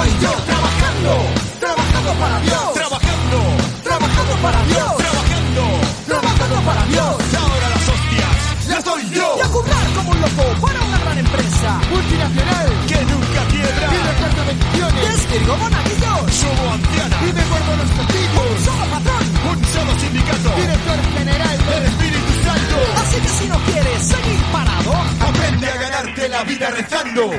Doy 0.00 0.10
yo. 0.20 0.32
Trabajando. 0.50 1.12
Trabajando 1.60 2.12
para 2.22 2.40
Dios. 2.40 2.72
Trabajando. 2.74 3.38
Trabajando 3.84 4.34
para 4.44 4.60
Dios. 4.64 4.96
Trabajando. 4.96 5.64
Trabajando 6.06 6.56
para 6.68 6.82
Dios. 6.86 7.16
Ahora 7.40 7.66
las 7.74 7.88
hostias. 7.92 8.34
Las 8.68 8.84
doy 8.84 9.02
yo. 9.10 9.28
Y 9.36 9.40
a 9.40 9.48
currar 9.48 9.86
como 9.96 10.10
un 10.10 10.20
loco 10.20 10.44
para 10.64 10.80
una 10.80 10.98
gran 10.98 11.18
empresa. 11.18 11.70
Multinacional. 11.90 12.68
Que 12.88 12.98
nunca 13.12 13.40
quiebra. 13.52 13.86
Y 13.94 13.98
reparto 14.08 14.42
bendiciones. 14.50 15.02
Desvirgo 15.10 15.56
monaguillos. 15.58 16.22
Subo 16.40 16.64
anciana. 16.76 17.16
Y 17.20 17.32
me 17.36 17.44
guardo 17.50 17.72
los 17.80 17.90
castillos. 17.98 18.44
Un 18.50 18.58
solo 18.64 18.84
patrón. 18.94 19.24
Un 19.50 19.58
solo 19.74 19.92
sindicato. 20.00 20.48
Director 20.56 20.98
general 21.18 21.56
del 21.68 21.82
Espíritu 21.92 22.32
Santo. 22.46 22.76
Así 23.02 23.16
que 23.20 23.28
si 23.28 23.46
no 23.48 23.58
quieres 23.68 24.00
seguir 24.02 24.40
parado, 24.52 24.92
Aprende 25.20 25.66
a 25.68 25.76
ganarte 25.76 26.28
la 26.28 26.42
vida 26.44 26.70
rezando. 26.70 27.30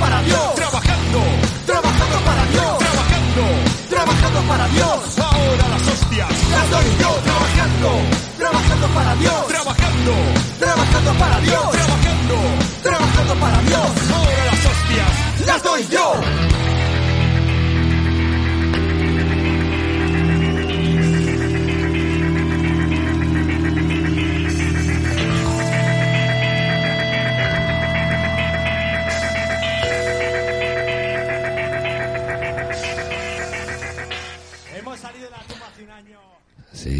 Para 0.00 0.22
Dios. 0.22 0.54
Trabajando. 0.54 1.20
Trabajando 1.66 2.16
para 2.24 2.44
Dios. 2.46 2.78
Trabajando. 2.78 3.44
Trabajando 3.90 4.40
para 4.48 4.68
Dios. 4.68 5.18
Ahora 5.18 5.68
las 5.68 5.82
hostias. 5.88 6.28
Las 6.50 6.70
doy 6.70 6.84
yo. 7.00 7.10
Trabajando. 7.28 7.90
Trabajando 8.38 8.86
para 8.88 9.14
Dios. 9.16 9.46
Trabajando. 9.46 10.12
Trabajando 10.58 11.12
para 11.14 11.40
Dios. 11.40 11.70
Trabajando. 11.70 12.36
Trabajando 12.82 13.34
para 13.34 13.58
Dios. 13.62 13.90
Ahora 14.16 14.44
las 14.46 14.66
hostias. 14.66 15.46
Las 15.46 15.62
doy 15.62 15.86
yo. 15.90 16.49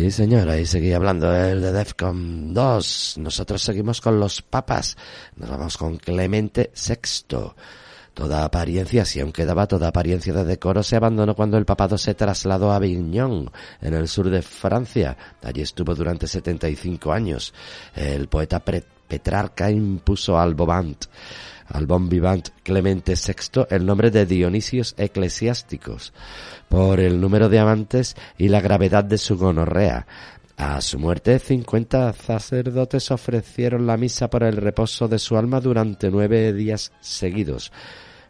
Sí, 0.00 0.10
señor, 0.10 0.48
ahí 0.48 0.64
seguía 0.64 0.96
hablando 0.96 1.30
el 1.36 1.60
de 1.60 1.72
Defcon 1.72 2.54
2. 2.54 3.16
Nosotros 3.18 3.60
seguimos 3.60 4.00
con 4.00 4.18
los 4.18 4.40
papas. 4.40 4.96
Nos 5.36 5.50
vamos 5.50 5.76
con 5.76 5.98
Clemente 5.98 6.72
VI. 6.74 7.52
Toda 8.14 8.46
apariencia, 8.46 9.04
si 9.04 9.20
aún 9.20 9.30
quedaba 9.30 9.66
toda 9.66 9.88
apariencia 9.88 10.32
de 10.32 10.44
decoro, 10.44 10.82
se 10.82 10.96
abandonó 10.96 11.34
cuando 11.34 11.58
el 11.58 11.66
papado 11.66 11.98
se 11.98 12.14
trasladó 12.14 12.72
a 12.72 12.76
Avignon, 12.76 13.50
en 13.82 13.92
el 13.92 14.08
sur 14.08 14.30
de 14.30 14.40
Francia. 14.40 15.18
Allí 15.42 15.60
estuvo 15.60 15.94
durante 15.94 16.26
75 16.26 17.12
años. 17.12 17.52
El 17.94 18.28
poeta 18.28 18.60
Petrarca 18.60 19.70
impuso 19.70 20.38
al 20.40 20.54
Bobant, 20.54 21.04
al 21.70 21.86
bon 21.86 22.08
vivant 22.08 22.48
Clemente 22.62 23.14
VI, 23.14 23.66
el 23.70 23.86
nombre 23.86 24.10
de 24.10 24.26
Dionisios 24.26 24.94
eclesiásticos, 24.98 26.12
por 26.68 27.00
el 27.00 27.20
número 27.20 27.48
de 27.48 27.58
amantes 27.58 28.16
y 28.38 28.48
la 28.48 28.60
gravedad 28.60 29.04
de 29.04 29.18
su 29.18 29.36
gonorrea. 29.36 30.06
A 30.56 30.80
su 30.82 30.98
muerte, 30.98 31.38
50 31.38 32.12
sacerdotes 32.12 33.10
ofrecieron 33.10 33.86
la 33.86 33.96
misa 33.96 34.28
por 34.28 34.42
el 34.42 34.56
reposo 34.56 35.08
de 35.08 35.18
su 35.18 35.36
alma 35.38 35.60
durante 35.60 36.10
nueve 36.10 36.52
días 36.52 36.92
seguidos. 37.00 37.72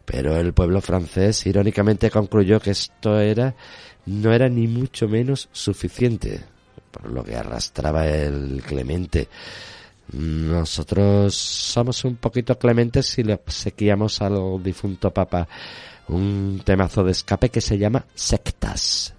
Pero 0.05 0.37
el 0.37 0.53
pueblo 0.53 0.79
francés 0.79 1.45
irónicamente 1.45 2.09
concluyó 2.09 2.59
que 2.59 2.71
esto 2.71 3.19
era, 3.19 3.53
no 4.05 4.31
era 4.31 4.47
ni 4.47 4.67
mucho 4.67 5.07
menos 5.07 5.49
suficiente, 5.51 6.41
por 6.89 7.11
lo 7.11 7.23
que 7.23 7.35
arrastraba 7.35 8.07
el 8.07 8.63
Clemente. 8.65 9.27
Nosotros 10.13 11.35
somos 11.35 12.03
un 12.03 12.17
poquito 12.17 12.57
clementes 12.57 13.05
si 13.05 13.23
le 13.23 13.33
obsequiamos 13.33 14.21
al 14.21 14.61
difunto 14.61 15.11
Papa 15.11 15.47
un 16.09 16.61
temazo 16.65 17.03
de 17.03 17.11
escape 17.11 17.49
que 17.49 17.61
se 17.61 17.77
llama 17.77 18.03
Sectas. 18.13 19.13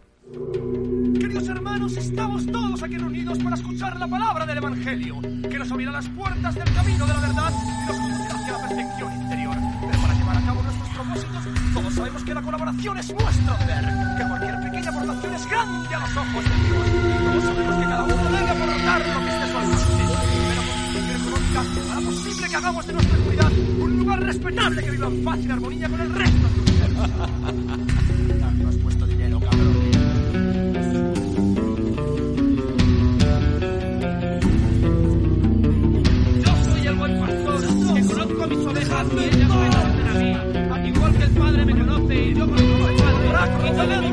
Queridos 1.19 1.49
hermanos, 1.49 1.97
estamos 1.97 2.47
todos 2.47 2.83
aquí 2.83 2.97
reunidos 2.97 3.39
para 3.39 3.57
escuchar 3.57 3.99
la 3.99 4.07
palabra 4.07 4.47
del 4.47 4.59
Evangelio, 4.59 5.21
que 5.21 5.59
nos 5.59 5.71
abrirá 5.71 5.93
las 5.93 6.09
puertas 6.11 6.55
del 6.55 6.73
camino 6.73 7.07
de 7.07 7.15
la 7.15 7.21
verdad 7.21 7.53
y 7.53 7.87
nos 7.87 7.97
conducirá 7.99 8.35
hacia 8.35 8.53
la 8.53 8.69
perfección 8.69 9.13
interior. 9.23 9.57
Pero 9.81 10.03
para 10.03 10.15
llevar 10.15 10.37
a 10.37 10.41
cabo 10.47 10.63
nuestros 10.63 10.89
propósitos, 10.89 11.75
todos 11.75 11.95
sabemos 11.95 12.25
que 12.25 12.35
la 12.35 12.43
colaboración 12.43 12.99
es 12.99 13.13
nuestro 13.13 13.57
deber, 13.59 13.85
que 14.17 14.29
cualquier 14.29 14.61
pequeña 14.61 14.91
aportación 14.91 15.35
es 15.35 15.47
grande 15.51 15.95
a 15.95 16.01
los 16.01 16.17
ojos 16.17 16.45
de 16.45 16.55
Dios. 16.65 16.87
Todos 17.25 17.45
sabemos 17.45 17.77
que 17.77 17.85
cada 17.85 18.05
uno 18.05 18.25
debe 18.25 18.51
aportar 18.51 19.01
lo 19.01 19.21
que 19.21 19.29
esté 19.29 19.42
económica, 21.53 21.93
hará 21.93 22.01
posible 22.01 22.49
que 22.49 22.57
hagamos 22.57 22.87
de 22.87 22.93
nuestra 22.93 23.19
comunidad 23.19 23.53
un 23.79 23.99
lugar 23.99 24.21
respetable 24.23 24.83
que 24.83 24.91
viva 24.91 25.07
en 25.07 25.25
paz 25.25 25.39
y 25.41 25.45
en 25.45 25.51
armonía 25.51 25.89
con 25.89 26.01
el 26.01 26.13
resto 26.15 26.49
del 26.49 26.61
universo. 26.61 27.03
Tanto 28.41 28.69
has 28.69 28.77
puesto 28.77 29.07
dinero, 29.07 29.41
cabrón. 29.41 29.77
Yo 36.45 36.65
soy 36.65 36.87
el 36.87 36.95
buen 36.95 37.21
pastor, 37.21 37.61
que 37.95 38.07
conozco 38.07 38.43
a 38.43 38.47
mis 38.47 38.59
ovejas 38.59 39.07
y 39.13 39.25
ellas 39.25 39.49
me 39.49 39.69
conocen 39.69 40.09
a 40.09 40.15
mí. 40.15 40.33
Al 40.73 40.89
igual 40.89 41.17
que 41.17 41.25
el 41.25 41.31
Padre 41.31 41.65
me 41.65 41.73
conoce 41.73 42.15
y 42.15 42.35
yo 42.35 42.47
conozco 42.47 42.73
Padre. 42.79 42.93
Doy 43.73 43.87
mi 44.01 44.11
vida 44.11 44.12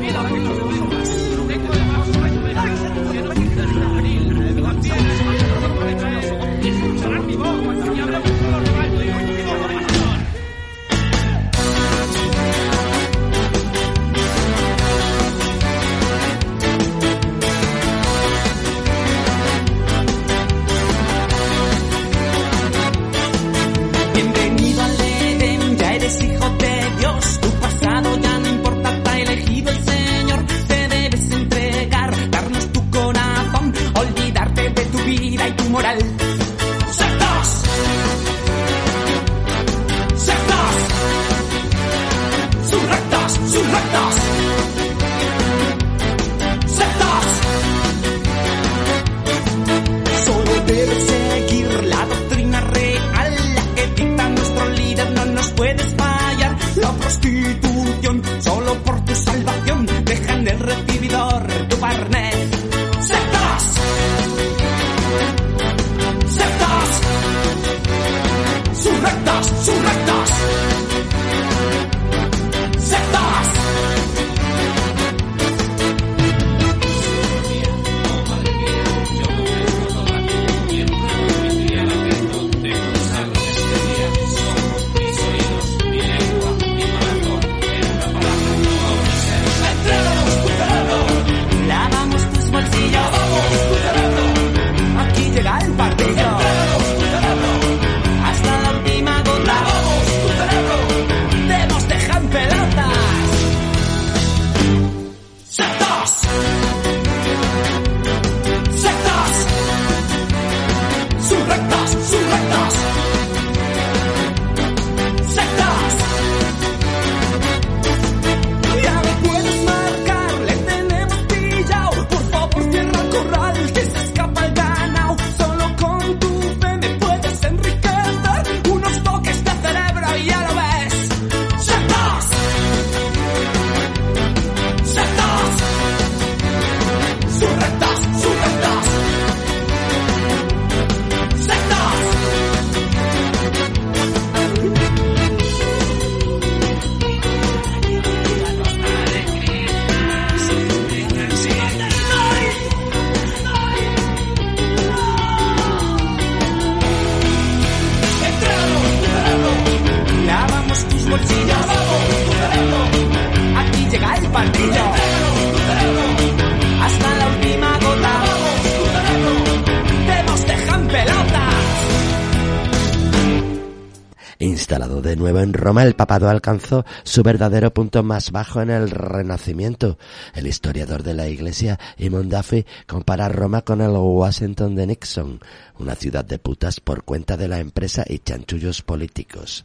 Roma 175.70 175.84
el 175.84 175.94
papado 175.94 176.28
alcanzó 176.28 176.84
su 177.04 177.22
verdadero 177.22 177.72
punto 177.72 178.02
más 178.02 178.32
bajo 178.32 178.60
en 178.60 178.70
el 178.70 178.90
Renacimiento. 178.90 179.98
El 180.34 180.48
historiador 180.48 181.04
de 181.04 181.14
la 181.14 181.28
Iglesia, 181.28 181.78
Imon 181.96 182.28
Duffy, 182.28 182.66
compara 182.88 183.28
Roma 183.28 183.62
con 183.62 183.80
el 183.80 183.92
Washington 183.92 184.74
de 184.74 184.88
Nixon, 184.88 185.38
una 185.78 185.94
ciudad 185.94 186.24
de 186.24 186.40
putas 186.40 186.80
por 186.80 187.04
cuenta 187.04 187.36
de 187.36 187.46
la 187.46 187.60
empresa 187.60 188.04
y 188.04 188.18
chanchullos 188.18 188.82
políticos. 188.82 189.64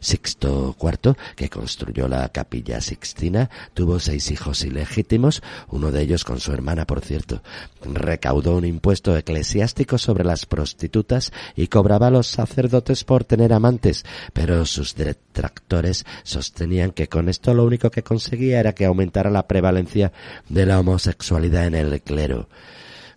Sixto 0.00 0.76
IV, 0.80 1.14
que 1.36 1.48
construyó 1.48 2.08
la 2.08 2.28
capilla 2.30 2.80
sixtina, 2.80 3.50
tuvo 3.74 4.00
seis 4.00 4.30
hijos 4.30 4.64
ilegítimos, 4.64 5.42
uno 5.68 5.92
de 5.92 6.02
ellos 6.02 6.24
con 6.24 6.40
su 6.40 6.52
hermana, 6.52 6.86
por 6.86 7.00
cierto. 7.00 7.42
Recaudó 7.84 8.56
un 8.56 8.64
impuesto 8.64 9.16
eclesiástico 9.16 9.98
sobre 9.98 10.24
las 10.24 10.46
prostitutas 10.46 11.32
y 11.54 11.68
cobraba 11.68 12.08
a 12.08 12.10
los 12.10 12.26
sacerdotes 12.26 13.04
por 13.04 13.24
tener 13.24 13.52
amantes, 13.52 14.04
pero 14.32 14.64
sus 14.66 14.94
detractores 14.94 16.04
sostenían 16.22 16.92
que 16.92 17.08
con 17.08 17.28
esto 17.28 17.54
lo 17.54 17.64
único 17.64 17.90
que 17.90 18.02
conseguía 18.02 18.60
era 18.60 18.72
que 18.72 18.86
aumentara 18.86 19.30
la 19.30 19.46
prevalencia 19.46 20.12
de 20.48 20.66
la 20.66 20.80
homosexualidad 20.80 21.66
en 21.66 21.74
el 21.74 22.00
clero. 22.02 22.48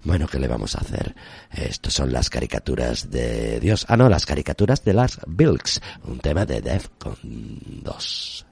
Bueno, 0.04 0.28
¿qué 0.28 0.38
le 0.38 0.48
vamos 0.48 0.76
a 0.76 0.80
hacer? 0.80 1.16
Estos 1.52 1.94
son 1.94 2.12
las 2.12 2.30
caricaturas 2.30 3.10
de 3.10 3.60
Dios. 3.60 3.86
Ah, 3.88 3.96
no, 3.96 4.10
las 4.10 4.26
caricaturas 4.26 4.84
de 4.84 4.94
las 4.94 5.20
Bilks. 5.26 5.82
Un 6.06 6.20
tema 6.20 6.46
de 6.46 6.62
Defcon 6.62 7.18
2. 7.84 8.46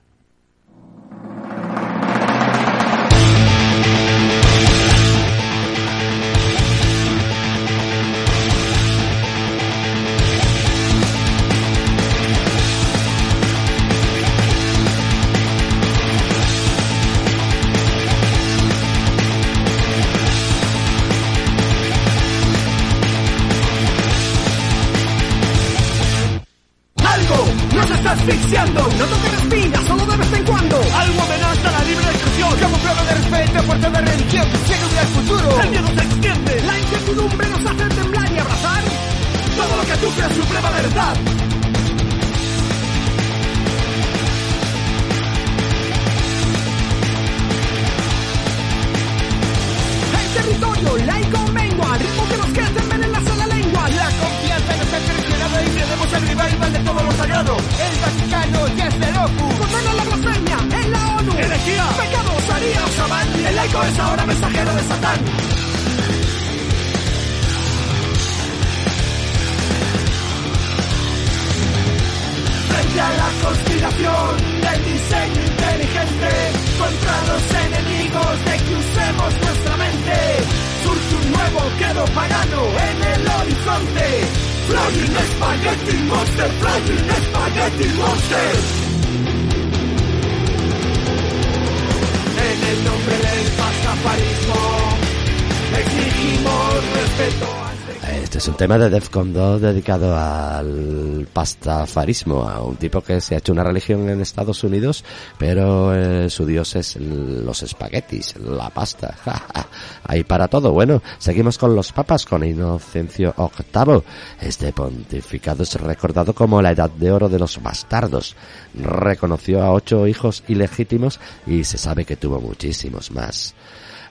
Tema 98.61 98.77
de 98.77 98.91
Defcon 98.91 99.33
2 99.33 99.59
dedicado 99.59 100.15
al 100.15 101.27
pastafarismo, 101.33 102.47
a 102.47 102.61
un 102.61 102.75
tipo 102.75 103.01
que 103.01 103.19
se 103.19 103.33
ha 103.33 103.39
hecho 103.39 103.53
una 103.53 103.63
religión 103.63 104.07
en 104.07 104.21
Estados 104.21 104.63
Unidos, 104.63 105.03
pero 105.39 105.95
eh, 105.95 106.29
su 106.29 106.45
dios 106.45 106.75
es 106.75 106.95
los 106.97 107.63
espaguetis, 107.63 108.35
la 108.37 108.69
pasta. 108.69 109.15
Ahí 110.03 110.23
para 110.23 110.47
todo. 110.47 110.73
Bueno, 110.73 111.01
seguimos 111.17 111.57
con 111.57 111.75
los 111.75 111.91
papas, 111.91 112.23
con 112.27 112.43
Inocencio 112.43 113.33
VIII. 113.35 114.03
Este 114.39 114.71
pontificado 114.73 115.63
es 115.63 115.73
recordado 115.81 116.35
como 116.35 116.61
la 116.61 116.69
edad 116.69 116.91
de 116.91 117.11
oro 117.11 117.29
de 117.29 117.39
los 117.39 117.59
bastardos. 117.63 118.35
Reconoció 118.75 119.63
a 119.63 119.71
ocho 119.71 120.05
hijos 120.05 120.43
ilegítimos 120.47 121.19
y 121.47 121.63
se 121.63 121.79
sabe 121.79 122.05
que 122.05 122.15
tuvo 122.15 122.39
muchísimos 122.39 123.09
más 123.09 123.55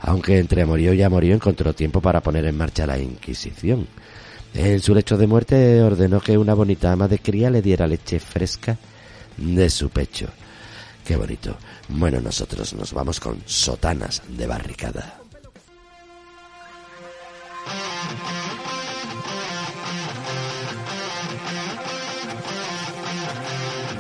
aunque 0.03 0.39
entre 0.39 0.65
murió 0.65 0.95
y 0.95 1.03
amorío 1.03 1.35
encontró 1.35 1.75
tiempo 1.75 2.01
para 2.01 2.23
poner 2.23 2.47
en 2.47 2.57
marcha 2.57 2.87
la 2.87 2.99
Inquisición. 2.99 3.87
En 4.55 4.81
su 4.81 4.95
lecho 4.95 5.17
de 5.17 5.27
muerte 5.27 5.83
ordenó 5.83 6.21
que 6.21 6.37
una 6.37 6.55
bonita 6.55 6.93
ama 6.93 7.07
de 7.09 7.21
cría 7.21 7.51
le 7.51 7.63
diera 7.63 7.87
leche 7.87 8.19
fresca 8.19 8.77
de 9.37 9.71
su 9.71 9.91
pecho. 9.91 10.29
Qué 11.05 11.17
bonito. 11.17 11.57
Bueno, 11.89 12.21
nosotros 12.21 12.75
nos 12.75 12.93
vamos 12.93 13.21
con 13.21 13.43
sotanas 13.47 14.23
de 14.29 14.47
barricada. 14.47 15.17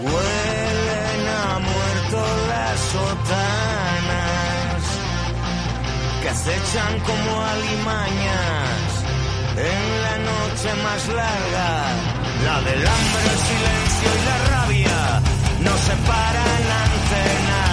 Huelen 0.02 1.28
a 1.28 1.58
muerto 1.58 2.26
las 2.48 2.80
sotanas 2.80 4.02
que 6.22 6.28
acechan 6.28 7.00
como 7.00 7.42
alimañas 7.42 8.89
en 9.60 10.02
la 10.02 10.16
noche 10.30 10.68
más 10.82 11.08
larga. 11.08 11.68
La 12.44 12.56
del 12.62 12.86
hambre, 12.86 13.22
el 13.34 13.40
silencio 13.50 14.08
y 14.18 14.24
la 14.24 14.38
rabia 14.52 15.20
no 15.60 15.76
se 15.76 15.94
paran 16.08 16.62
ante 16.84 17.20
nada 17.48 17.69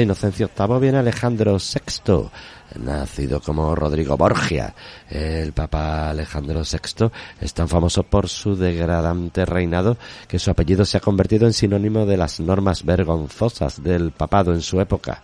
de, 0.00 0.04
Inocencio 0.04 0.50
VIII 0.56 0.80
viene 0.80 0.98
Alejandro 0.98 1.56
VI, 1.58 2.30
nacido 2.82 3.40
como 3.40 3.74
Rodrigo 3.74 4.16
Borgia. 4.16 4.74
El 5.08 5.52
Papa 5.52 6.10
Alejandro 6.10 6.62
VI 6.62 7.10
es 7.40 7.52
tan 7.52 7.68
famoso 7.68 8.02
por 8.02 8.28
su 8.28 8.56
degradante 8.56 9.44
reinado 9.44 9.96
que 10.26 10.38
su 10.38 10.50
apellido 10.50 10.84
se 10.84 10.96
ha 10.96 11.00
convertido 11.00 11.46
en 11.46 11.52
sinónimo 11.52 12.06
de 12.06 12.16
las 12.16 12.40
normas 12.40 12.84
vergonzosas 12.84 13.82
del 13.82 14.12
papado 14.12 14.52
en 14.52 14.62
su 14.62 14.80
época. 14.80 15.22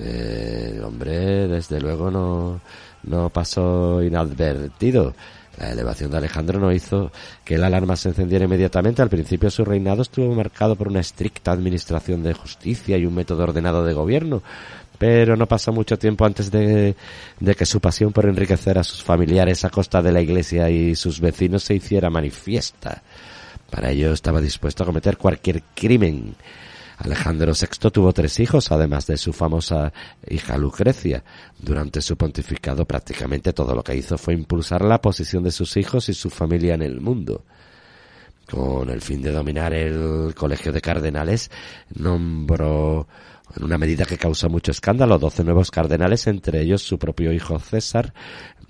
Eh, 0.00 0.74
El 0.76 0.84
hombre, 0.84 1.48
desde 1.48 1.80
luego, 1.80 2.10
no, 2.10 2.60
no 3.04 3.30
pasó 3.30 4.02
inadvertido. 4.02 5.14
La 5.58 5.72
elevación 5.72 6.10
de 6.10 6.18
Alejandro 6.18 6.60
no 6.60 6.72
hizo 6.72 7.10
que 7.44 7.58
la 7.58 7.66
alarma 7.66 7.96
se 7.96 8.10
encendiera 8.10 8.44
inmediatamente. 8.44 9.02
Al 9.02 9.08
principio 9.08 9.50
su 9.50 9.64
reinado 9.64 10.02
estuvo 10.02 10.32
marcado 10.34 10.76
por 10.76 10.86
una 10.86 11.00
estricta 11.00 11.50
administración 11.50 12.22
de 12.22 12.32
justicia 12.32 12.96
y 12.96 13.04
un 13.04 13.14
método 13.14 13.42
ordenado 13.42 13.84
de 13.84 13.92
gobierno. 13.92 14.42
Pero 14.98 15.36
no 15.36 15.46
pasó 15.46 15.72
mucho 15.72 15.98
tiempo 15.98 16.24
antes 16.24 16.50
de, 16.50 16.94
de 17.40 17.54
que 17.54 17.66
su 17.66 17.80
pasión 17.80 18.12
por 18.12 18.26
enriquecer 18.26 18.78
a 18.78 18.84
sus 18.84 19.02
familiares 19.02 19.64
a 19.64 19.70
costa 19.70 20.00
de 20.00 20.12
la 20.12 20.20
iglesia 20.20 20.70
y 20.70 20.94
sus 20.94 21.20
vecinos 21.20 21.64
se 21.64 21.74
hiciera 21.74 22.08
manifiesta. 22.08 23.02
Para 23.70 23.90
ello 23.90 24.12
estaba 24.12 24.40
dispuesto 24.40 24.84
a 24.84 24.86
cometer 24.86 25.16
cualquier 25.16 25.62
crimen. 25.74 26.36
Alejandro 26.98 27.52
VI 27.52 27.90
tuvo 27.90 28.12
tres 28.12 28.40
hijos, 28.40 28.72
además 28.72 29.06
de 29.06 29.16
su 29.16 29.32
famosa 29.32 29.92
hija 30.28 30.58
Lucrecia. 30.58 31.22
Durante 31.58 32.00
su 32.00 32.16
pontificado 32.16 32.84
prácticamente 32.84 33.52
todo 33.52 33.74
lo 33.74 33.84
que 33.84 33.94
hizo 33.94 34.18
fue 34.18 34.34
impulsar 34.34 34.82
la 34.82 35.00
posición 35.00 35.44
de 35.44 35.52
sus 35.52 35.76
hijos 35.76 36.08
y 36.08 36.14
su 36.14 36.28
familia 36.28 36.74
en 36.74 36.82
el 36.82 37.00
mundo. 37.00 37.44
Con 38.50 38.90
el 38.90 39.00
fin 39.00 39.22
de 39.22 39.30
dominar 39.30 39.74
el 39.74 40.34
colegio 40.34 40.72
de 40.72 40.80
cardenales, 40.80 41.50
nombró 41.94 43.06
en 43.56 43.64
una 43.64 43.78
medida 43.78 44.04
que 44.04 44.18
causó 44.18 44.48
mucho 44.48 44.72
escándalo, 44.72 45.18
doce 45.18 45.44
nuevos 45.44 45.70
cardenales, 45.70 46.26
entre 46.26 46.62
ellos 46.62 46.82
su 46.82 46.98
propio 46.98 47.32
hijo 47.32 47.58
César, 47.58 48.12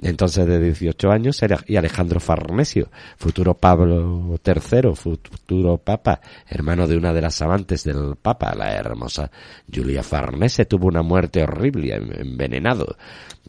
entonces 0.01 0.47
de 0.47 0.61
18 0.61 1.11
años, 1.11 1.41
y 1.67 1.77
Alejandro 1.77 2.21
Farnesio, 2.21 2.89
futuro 3.17 3.55
Pablo 3.55 4.39
III, 4.45 4.95
futuro 4.95 5.79
papa, 5.79 6.21
hermano 6.49 6.87
de 6.87 6.97
una 6.97 7.13
de 7.13 7.21
las 7.23 7.41
amantes 7.43 7.85
del 7.85 8.17
papa, 8.21 8.55
la 8.55 8.73
hermosa 8.75 9.31
Julia 9.73 10.03
Farnese, 10.03 10.67
tuvo 10.67 10.87
una 10.87 11.03
muerte 11.03 11.43
horrible, 11.43 11.95
en- 11.95 12.21
envenenado. 12.21 12.97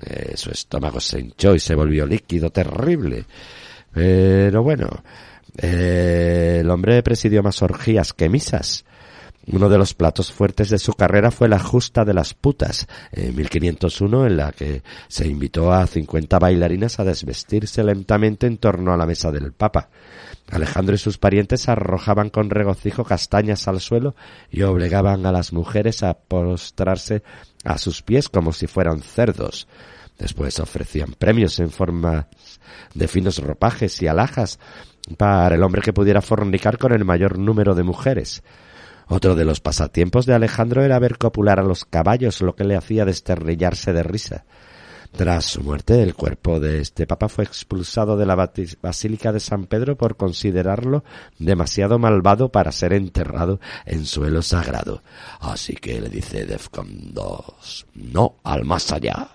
Eh, 0.01 0.33
su 0.35 0.49
estómago 0.51 0.99
se 0.99 1.19
hinchó 1.19 1.53
y 1.55 1.59
se 1.59 1.75
volvió 1.75 2.05
líquido 2.05 2.49
terrible. 2.49 3.25
Pero 3.93 4.63
bueno, 4.63 4.87
eh, 5.57 6.59
el 6.61 6.69
hombre 6.69 7.01
presidió 7.03 7.43
más 7.43 7.61
orgías 7.61 8.13
que 8.13 8.29
misas. 8.29 8.85
Uno 9.51 9.67
de 9.67 9.79
los 9.79 9.95
platos 9.95 10.31
fuertes 10.31 10.69
de 10.69 10.77
su 10.77 10.93
carrera 10.93 11.31
fue 11.31 11.49
la 11.49 11.57
Justa 11.57 12.05
de 12.05 12.13
las 12.13 12.35
Putas, 12.35 12.87
en 13.11 13.35
1501, 13.35 14.27
en 14.27 14.37
la 14.37 14.51
que 14.51 14.83
se 15.07 15.27
invitó 15.27 15.73
a 15.73 15.87
50 15.87 16.37
bailarinas 16.37 16.99
a 16.99 17.03
desvestirse 17.03 17.83
lentamente 17.83 18.45
en 18.45 18.57
torno 18.57 18.93
a 18.93 18.97
la 18.97 19.07
mesa 19.07 19.31
del 19.31 19.51
Papa. 19.51 19.89
Alejandro 20.51 20.93
y 20.93 20.99
sus 20.99 21.17
parientes 21.17 21.67
arrojaban 21.67 22.29
con 22.29 22.51
regocijo 22.51 23.03
castañas 23.03 23.67
al 23.67 23.79
suelo 23.81 24.15
y 24.51 24.61
obligaban 24.61 25.25
a 25.25 25.31
las 25.31 25.51
mujeres 25.51 26.03
a 26.03 26.13
postrarse 26.13 27.23
a 27.63 27.79
sus 27.79 28.03
pies 28.03 28.29
como 28.29 28.53
si 28.53 28.67
fueran 28.67 29.01
cerdos. 29.01 29.67
Después 30.19 30.59
ofrecían 30.59 31.13
premios 31.13 31.59
en 31.59 31.71
forma 31.71 32.27
de 32.93 33.07
finos 33.07 33.39
ropajes 33.39 33.99
y 34.03 34.07
alhajas 34.07 34.59
para 35.17 35.55
el 35.55 35.63
hombre 35.63 35.81
que 35.81 35.93
pudiera 35.93 36.21
fornicar 36.21 36.77
con 36.77 36.91
el 36.93 37.03
mayor 37.03 37.39
número 37.39 37.73
de 37.73 37.83
mujeres. 37.83 38.43
Otro 39.09 39.33
de 39.33 39.43
los 39.43 39.59
pasatiempos 39.59 40.27
de 40.27 40.35
Alejandro 40.35 40.83
era 40.83 40.99
ver 40.99 41.17
copular 41.17 41.59
a 41.59 41.63
los 41.63 41.83
caballos, 41.83 42.41
lo 42.41 42.55
que 42.55 42.63
le 42.63 42.75
hacía 42.75 43.05
desternillarse 43.05 43.91
de 43.91 44.03
risa. 44.03 44.45
Tras 45.11 45.45
su 45.45 45.63
muerte, 45.63 46.03
el 46.03 46.13
cuerpo 46.13 46.59
de 46.59 46.79
este 46.79 47.07
papa 47.07 47.27
fue 47.27 47.43
expulsado 47.43 48.15
de 48.15 48.27
la 48.27 48.35
Basílica 48.35 49.31
de 49.31 49.39
San 49.39 49.65
Pedro 49.65 49.97
por 49.97 50.15
considerarlo 50.15 51.03
demasiado 51.39 51.97
malvado 51.97 52.51
para 52.51 52.71
ser 52.71 52.93
enterrado 52.93 53.59
en 53.87 54.05
suelo 54.05 54.43
sagrado. 54.43 55.01
Así 55.39 55.73
que 55.73 55.99
le 55.99 56.09
dice 56.09 56.45
Defcon 56.45 57.11
2, 57.11 57.87
no 57.95 58.35
al 58.43 58.63
más 58.63 58.91
allá. 58.91 59.27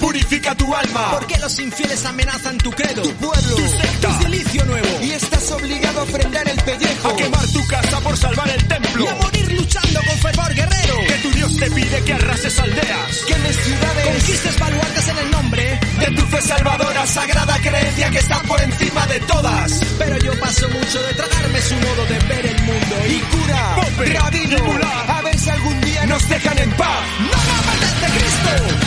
Purifica 0.00 0.54
tu 0.54 0.74
alma. 0.74 1.12
porque 1.12 1.38
los 1.38 1.58
infieles 1.58 2.04
amenazan 2.04 2.58
tu 2.58 2.70
credo, 2.72 3.00
Tu 3.00 3.10
pueblo. 3.14 3.56
tu 3.56 3.66
secta, 3.68 4.08
tu 4.08 4.22
silicio 4.24 4.64
nuevo. 4.66 4.86
Y 5.02 5.10
estás 5.12 5.50
obligado 5.50 6.00
a 6.00 6.02
ofrendar 6.02 6.46
el 6.46 6.60
pellejo. 6.60 7.08
A 7.08 7.16
quemar 7.16 7.46
tu 7.48 7.66
casa 7.66 8.00
por 8.00 8.16
salvar 8.18 8.50
el 8.50 8.68
templo. 8.68 9.04
y 9.04 9.08
a 9.08 9.14
morir 9.14 9.52
luchando 9.52 10.00
con 10.02 10.18
fervor 10.18 10.54
guerrero. 10.54 10.96
Que 11.06 11.14
tu 11.22 11.30
Dios 11.30 11.56
te 11.56 11.70
pide 11.70 12.02
que 12.04 12.12
arrases 12.12 12.58
aldeas. 12.60 13.16
Quemes 13.26 13.56
ciudades. 13.56 14.04
Conquistes 14.06 14.58
baluartes 14.58 15.08
en 15.08 15.18
el 15.18 15.30
nombre, 15.30 15.80
De 16.00 16.06
tu 16.14 16.22
fe 16.26 16.42
salvadora, 16.42 17.06
sagrada 17.06 17.58
creencia 17.62 18.10
que 18.10 18.18
está 18.18 18.38
por 18.42 18.60
encima 18.60 19.06
de 19.06 19.20
todas. 19.20 19.72
pero 19.98 20.18
yo 20.18 20.38
paso 20.38 20.68
mucho 20.68 21.02
de 21.02 21.14
tragarme 21.14 21.62
su 21.62 21.74
modo 21.76 22.04
de 22.06 22.18
ver 22.28 22.46
el 22.46 22.62
mundo. 22.62 22.96
Y 23.08 23.18
cura, 23.34 23.76
Pope, 23.76 24.04
rabino, 24.12 24.58
y 24.58 25.10
a 25.10 25.22
ver 25.22 25.38
si 25.38 25.48
algún 25.48 25.80
día 25.80 26.04
nos 26.06 26.28
dejan 26.28 26.58
en 26.58 26.70
paz. 26.72 27.00
¡No 27.20 27.26
me 27.26 27.52
apetece 27.72 28.18
Cristo! 28.18 28.85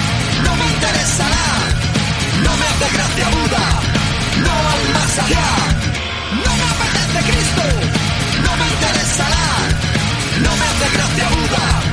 Interesará, 0.80 1.46
no 2.42 2.52
me 2.56 2.66
hace 2.66 2.88
gracia 2.96 3.28
Buda, 3.28 3.66
no 4.46 4.54
al 4.72 4.84
más 4.94 5.20
allá. 5.20 5.48
¡No 6.46 6.52
me 6.56 6.66
apetece 6.74 7.20
Cristo! 7.30 7.64
No 8.46 8.52
me 8.56 8.66
interesará, 8.70 9.46
no 10.42 10.52
me 10.56 10.66
hace 10.72 10.88
gracia 10.96 11.28
Buda, 11.36 11.89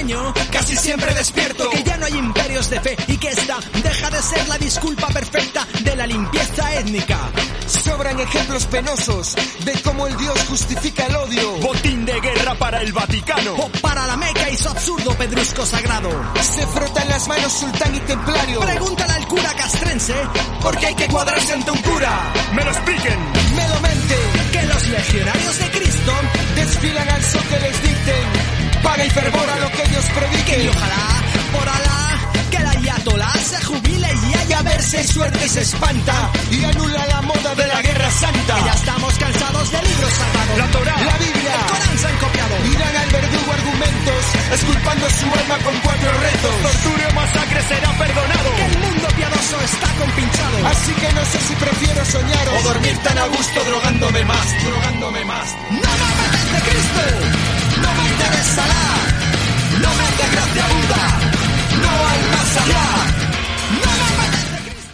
sueño 0.00 0.32
Casi 0.50 0.76
siempre 0.76 1.12
despierto. 1.14 1.68
que 1.70 1.82
ya 1.82 1.96
no 1.96 2.06
hay 2.06 2.14
imperios 2.16 2.70
de 2.70 2.80
fe 2.80 2.96
y 3.06 3.16
que 3.18 3.28
esta 3.28 3.58
deja 3.82 4.10
de 4.10 4.22
ser 4.22 4.48
la 4.48 4.58
disculpa 4.58 5.06
perfecta 5.08 5.66
de 5.80 5.96
la 5.96 6.06
limpieza 6.06 6.74
étnica. 6.74 7.18
Sobran 7.66 8.18
ejemplos 8.18 8.66
penosos 8.66 9.36
de 9.64 9.72
cómo 9.82 10.06
el 10.06 10.16
Dios 10.16 10.38
justifica 10.48 11.06
el 11.06 11.16
odio. 11.16 11.52
Botín 11.58 12.04
de 12.04 12.18
guerra 12.20 12.54
para 12.54 12.80
el 12.82 12.92
Vaticano. 12.92 13.54
O 13.56 13.68
para 13.80 14.06
la 14.06 14.16
Meca 14.16 14.48
y 14.50 14.56
su 14.56 14.68
absurdo 14.68 15.14
pedrusco 15.14 15.66
sagrado. 15.66 16.10
Se 16.40 16.66
frotan 16.66 17.08
las 17.08 17.28
manos 17.28 17.52
sultán 17.52 17.94
y 17.94 18.00
templario. 18.00 18.60
Pregúntale 18.60 19.12
al 19.12 19.28
cura 19.28 19.52
castrense 19.54 20.14
Porque 20.62 20.86
hay 20.86 20.94
que 20.94 21.08
cuadrarse 21.08 21.52
ante 21.52 21.70
un 21.70 21.78
cura. 21.78 22.32
Me 22.54 22.64
lo 22.64 22.70
expliquen. 22.70 23.18
Me 23.54 23.68
lo 23.68 23.80
mente. 23.80 24.16
que 24.52 24.62
los 24.62 24.88
legionarios 24.88 25.58
de 25.58 25.70
Cristo 25.70 26.12
Desfilan 26.56 27.08
al 27.08 27.22
son 27.22 27.42
que 27.44 27.58
les 27.60 27.82
dicten. 27.82 28.59
Paga 28.82 29.04
y 29.04 29.10
fervor 29.10 29.48
a 29.50 29.56
lo 29.60 29.70
que 29.70 29.82
ellos 29.82 30.04
que 30.04 30.14
prediquen. 30.20 30.64
y 30.64 30.68
ojalá 30.68 31.04
por 31.52 31.68
Alá 31.68 32.00
que 32.50 32.58
la 32.58 32.70
ayatolá 32.70 33.32
se 33.32 33.64
jubile 33.64 34.08
y 34.28 34.34
haya 34.38 34.62
verse 34.62 35.04
suerte 35.06 35.48
se 35.48 35.60
espanta 35.60 36.30
y 36.50 36.64
anula 36.64 37.06
la 37.06 37.22
moda 37.22 37.54
de 37.54 37.66
la 37.66 37.82
guerra 37.82 38.10
santa. 38.10 38.54
que 38.56 38.64
ya 38.64 38.72
estamos 38.74 39.14
cansados 39.18 39.70
de 39.70 39.82
libros 39.82 40.12
sagrados. 40.12 40.58
La 40.58 40.66
Torá, 40.70 40.96
la 41.00 41.16
Biblia, 41.18 41.54
el 41.54 41.66
Corán 41.70 41.98
se 41.98 42.06
han 42.08 42.16
copiado. 42.16 42.54
Irán 42.72 42.96
al 42.96 43.10
verdugo 43.10 43.52
argumentos, 43.52 44.22
esculpando 44.54 45.06
su 45.10 45.26
alma 45.40 45.56
con 45.64 45.74
cuatro 45.80 46.10
retos. 46.26 46.54
Tortura 46.62 47.08
o 47.08 47.14
masacre 47.14 47.62
será 47.68 47.90
perdonado. 47.98 48.50
Que 48.56 48.64
el 48.66 48.78
mundo 48.78 49.08
piadoso 49.16 49.56
está 49.60 49.88
compinchado. 50.00 50.56
Así 50.66 50.92
que 50.94 51.12
no 51.12 51.24
sé 51.26 51.38
si 51.46 51.54
prefiero 51.54 52.04
soñar 52.04 52.48
o 52.48 52.62
dormir 52.62 52.96
tan 52.98 53.18
a 53.18 53.26
gusto 53.26 53.64
drogándome 53.64 54.24
más, 54.24 54.46
drogándome 54.64 55.24
más. 55.24 55.46
¡No 55.70 55.90
me 56.00 56.06
apetece 56.10 56.58
Cristo! 56.70 57.69
No 58.20 58.26
me 58.26 58.32
interesará, 58.32 58.74
no 59.80 59.94
me 59.94 60.04
hace 60.04 60.30
gracia 60.30 60.64
Buda, 60.66 61.04
no 61.80 61.88
al 61.88 62.30
más 62.30 62.56
allá. 62.56 63.19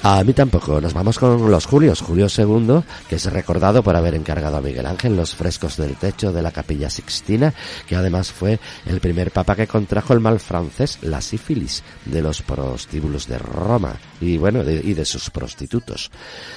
A 0.09 0.23
mí 0.23 0.35
tampoco. 0.35 0.81
Nos 0.81 0.95
vamos 0.95 1.19
con 1.19 1.51
los 1.51 1.67
Julios. 1.67 2.01
Julio 2.01 2.29
II, 2.29 2.81
que 3.09 3.17
es 3.17 3.25
recordado 3.33 3.83
por 3.83 3.97
haber 3.97 4.15
encargado 4.15 4.57
a 4.57 4.61
Miguel 4.61 4.87
Ángel 4.87 5.17
los 5.17 5.35
frescos 5.35 5.77
del 5.77 5.97
techo 5.97 6.33
de 6.33 6.43
la 6.43 6.53
capilla 6.53 6.89
Sixtina, 6.89 7.53
que 7.89 7.97
además 7.97 8.31
fue 8.31 8.61
el 8.87 9.01
primer 9.01 9.33
papa 9.33 9.57
que 9.57 9.67
contrajo 9.67 10.13
el 10.13 10.21
mal 10.21 10.39
francés, 10.39 11.01
la 11.03 11.21
sífilis, 11.21 11.83
de 12.05 12.23
los 12.23 12.43
prostíbulos 12.43 13.27
de 13.27 13.39
Roma 13.39 13.97
y 14.21 14.39
bueno, 14.39 14.63
de, 14.63 14.77
y 14.77 14.95
de 14.95 15.05
sus 15.05 15.29
prostitutos. 15.31 16.13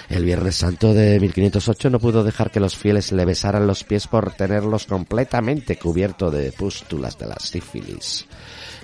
El 0.10 0.26
Viernes 0.26 0.58
Santo 0.58 0.94
de 0.94 1.20
1508 1.20 1.90
no 1.90 1.98
pudo 1.98 2.24
dejar 2.24 2.52
que 2.52 2.60
los 2.60 2.76
fieles 2.76 3.12
le 3.12 3.26
besaran 3.26 3.66
los 3.66 3.84
pies 3.84 4.06
por 4.06 4.32
tenerlos 4.34 4.86
completamente 4.86 5.76
cubierto 5.76 6.30
de 6.30 6.52
pústulas 6.52 7.18
de 7.18 7.26
la 7.26 7.38
sífilis. 7.40 8.28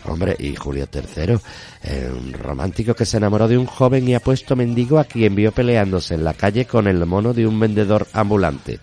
Hombre, 0.08 0.36
y 0.38 0.56
Julio 0.56 0.88
III, 0.94 1.38
eh, 1.84 2.12
un 2.12 2.34
romántico 2.34 2.94
que 2.94 3.06
se 3.06 3.18
enamoró 3.18 3.48
de 3.48 3.58
un 3.58 3.66
joven 3.66 4.08
y 4.08 4.14
apuesto 4.14 4.56
mendigo 4.56 5.00
a 5.00 5.06
quien 5.06 5.36
vio 5.36 5.52
peleándose 5.52 6.14
en 6.14 6.24
la 6.24 6.34
calle 6.34 6.66
con 6.66 6.88
el 6.88 7.06
mono 7.06 7.34
de 7.34 7.48
un 7.48 7.60
vendedor 7.60 8.08
ambulante. 8.14 8.80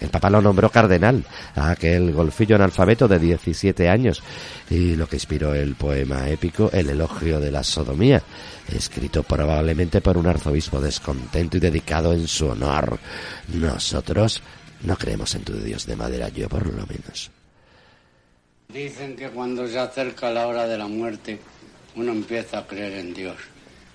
El 0.00 0.10
Papa 0.10 0.28
lo 0.28 0.42
nombró 0.42 0.70
cardenal, 0.70 1.24
a 1.54 1.70
aquel 1.70 2.12
golfillo 2.12 2.56
analfabeto 2.56 3.08
de 3.08 3.18
17 3.18 3.88
años, 3.88 4.22
y 4.68 4.94
lo 4.94 5.08
que 5.08 5.16
inspiró 5.16 5.54
el 5.54 5.74
poema 5.74 6.28
épico 6.28 6.70
El 6.72 6.90
elogio 6.90 7.40
de 7.40 7.50
la 7.50 7.62
sodomía, 7.62 8.22
escrito 8.68 9.22
probablemente 9.22 10.00
por 10.00 10.18
un 10.18 10.26
arzobispo 10.26 10.80
descontento 10.80 11.56
y 11.56 11.60
dedicado 11.60 12.12
en 12.12 12.28
su 12.28 12.48
honor. 12.48 12.98
Nosotros 13.54 14.42
no 14.82 14.96
creemos 14.96 15.34
en 15.34 15.42
tu 15.42 15.54
Dios 15.54 15.86
de 15.86 15.96
madera, 15.96 16.28
yo 16.28 16.48
por 16.48 16.66
lo 16.66 16.86
menos. 16.86 17.35
Dicen 18.68 19.16
que 19.16 19.30
cuando 19.30 19.66
se 19.68 19.78
acerca 19.78 20.30
la 20.30 20.46
hora 20.46 20.66
de 20.66 20.76
la 20.76 20.86
muerte, 20.86 21.38
uno 21.94 22.12
empieza 22.12 22.58
a 22.58 22.66
creer 22.66 22.94
en 22.94 23.14
Dios. 23.14 23.36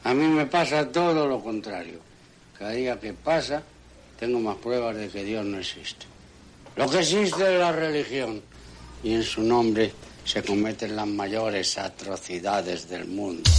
A 0.03 0.13
mí 0.13 0.25
me 0.27 0.45
pasa 0.45 0.91
todo 0.91 1.27
lo 1.27 1.39
contrario. 1.41 1.99
Cada 2.57 2.71
día 2.71 2.99
que 2.99 3.13
pasa, 3.13 3.61
tengo 4.19 4.39
más 4.39 4.57
pruebas 4.57 4.95
de 4.95 5.09
que 5.09 5.23
Dios 5.23 5.45
no 5.45 5.59
existe. 5.59 6.05
Lo 6.75 6.89
que 6.89 6.99
existe 6.99 7.53
es 7.53 7.59
la 7.59 7.71
religión, 7.71 8.41
y 9.03 9.13
en 9.13 9.23
su 9.23 9.43
nombre 9.43 9.91
se 10.23 10.41
cometen 10.41 10.95
las 10.95 11.07
mayores 11.07 11.77
atrocidades 11.77 12.87
del 12.89 13.07
mundo. 13.07 13.49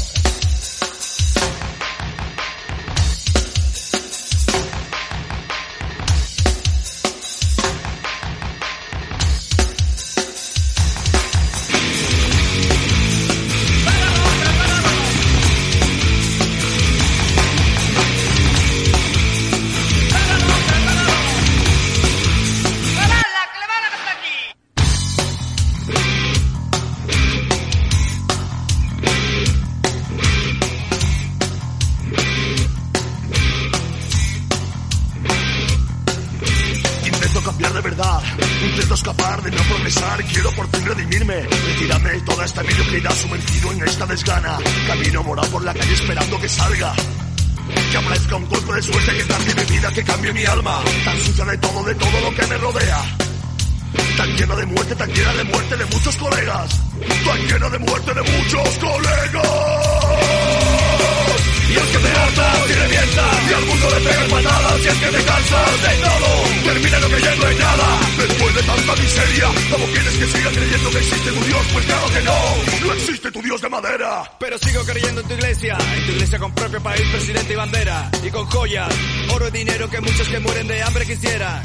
Cansas 65.53 65.83
de 65.83 66.03
todo 66.03 66.31
Termina 66.65 66.99
lo 67.01 67.09
creyendo 67.09 67.49
en 67.49 67.59
nada 67.59 68.01
Después 68.19 68.55
de 68.55 68.63
tanta 68.63 68.97
miseria 68.97 69.47
¿Cómo 69.71 69.87
quieres 69.87 70.15
que 70.19 70.27
siga 70.27 70.51
creyendo 70.51 70.91
que 70.91 70.99
existe 70.99 71.31
tu 71.33 71.45
Dios? 71.45 71.67
Pues 71.73 71.87
claro 71.87 72.07
que 72.13 72.23
no 72.23 72.87
No 72.87 72.93
existe 72.95 73.31
tu 73.31 73.43
Dios 73.43 73.61
de 73.61 73.69
madera 73.69 74.23
Pero 74.39 74.59
sigo 74.59 74.83
creyendo 74.85 75.21
en 75.21 75.29
tu 75.29 75.35
iglesia, 75.35 75.79
en 75.97 76.07
tu 76.07 76.13
iglesia 76.13 76.39
con 76.39 76.53
propio 76.55 76.83
país, 76.83 77.03
presidente 77.11 77.53
y 77.53 77.57
bandera, 77.57 78.11
y 78.23 78.31
con 78.31 78.47
joyas, 78.47 78.89
oro 79.35 79.49
y 79.49 79.51
dinero 79.51 79.89
que 79.89 80.01
muchos 80.01 80.29
que 80.29 80.41
mueren 80.41 80.67
de 80.67 80.83
hambre 80.83 81.07
quisieran. 81.07 81.63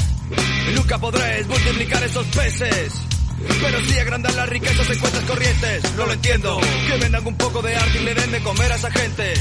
Nunca 0.75 0.97
podréis 0.97 1.47
multiplicar 1.47 2.03
esos 2.03 2.25
peces. 2.27 3.16
Pero 3.61 3.79
sí 3.85 3.99
agrandar 3.99 4.33
las 4.33 4.49
riquezas 4.49 4.89
en 4.89 4.99
cuentas 4.99 5.23
corrientes, 5.23 5.93
no 5.95 6.05
lo 6.05 6.13
entiendo. 6.13 6.59
Que 6.87 6.97
vendan 6.97 7.27
un 7.27 7.37
poco 7.37 7.61
de 7.61 7.75
arte 7.75 7.99
y 7.99 8.03
le 8.03 8.13
den 8.15 8.31
de 8.31 8.39
comer 8.41 8.71
a 8.71 8.75
esa 8.75 8.91
gente. 8.91 9.33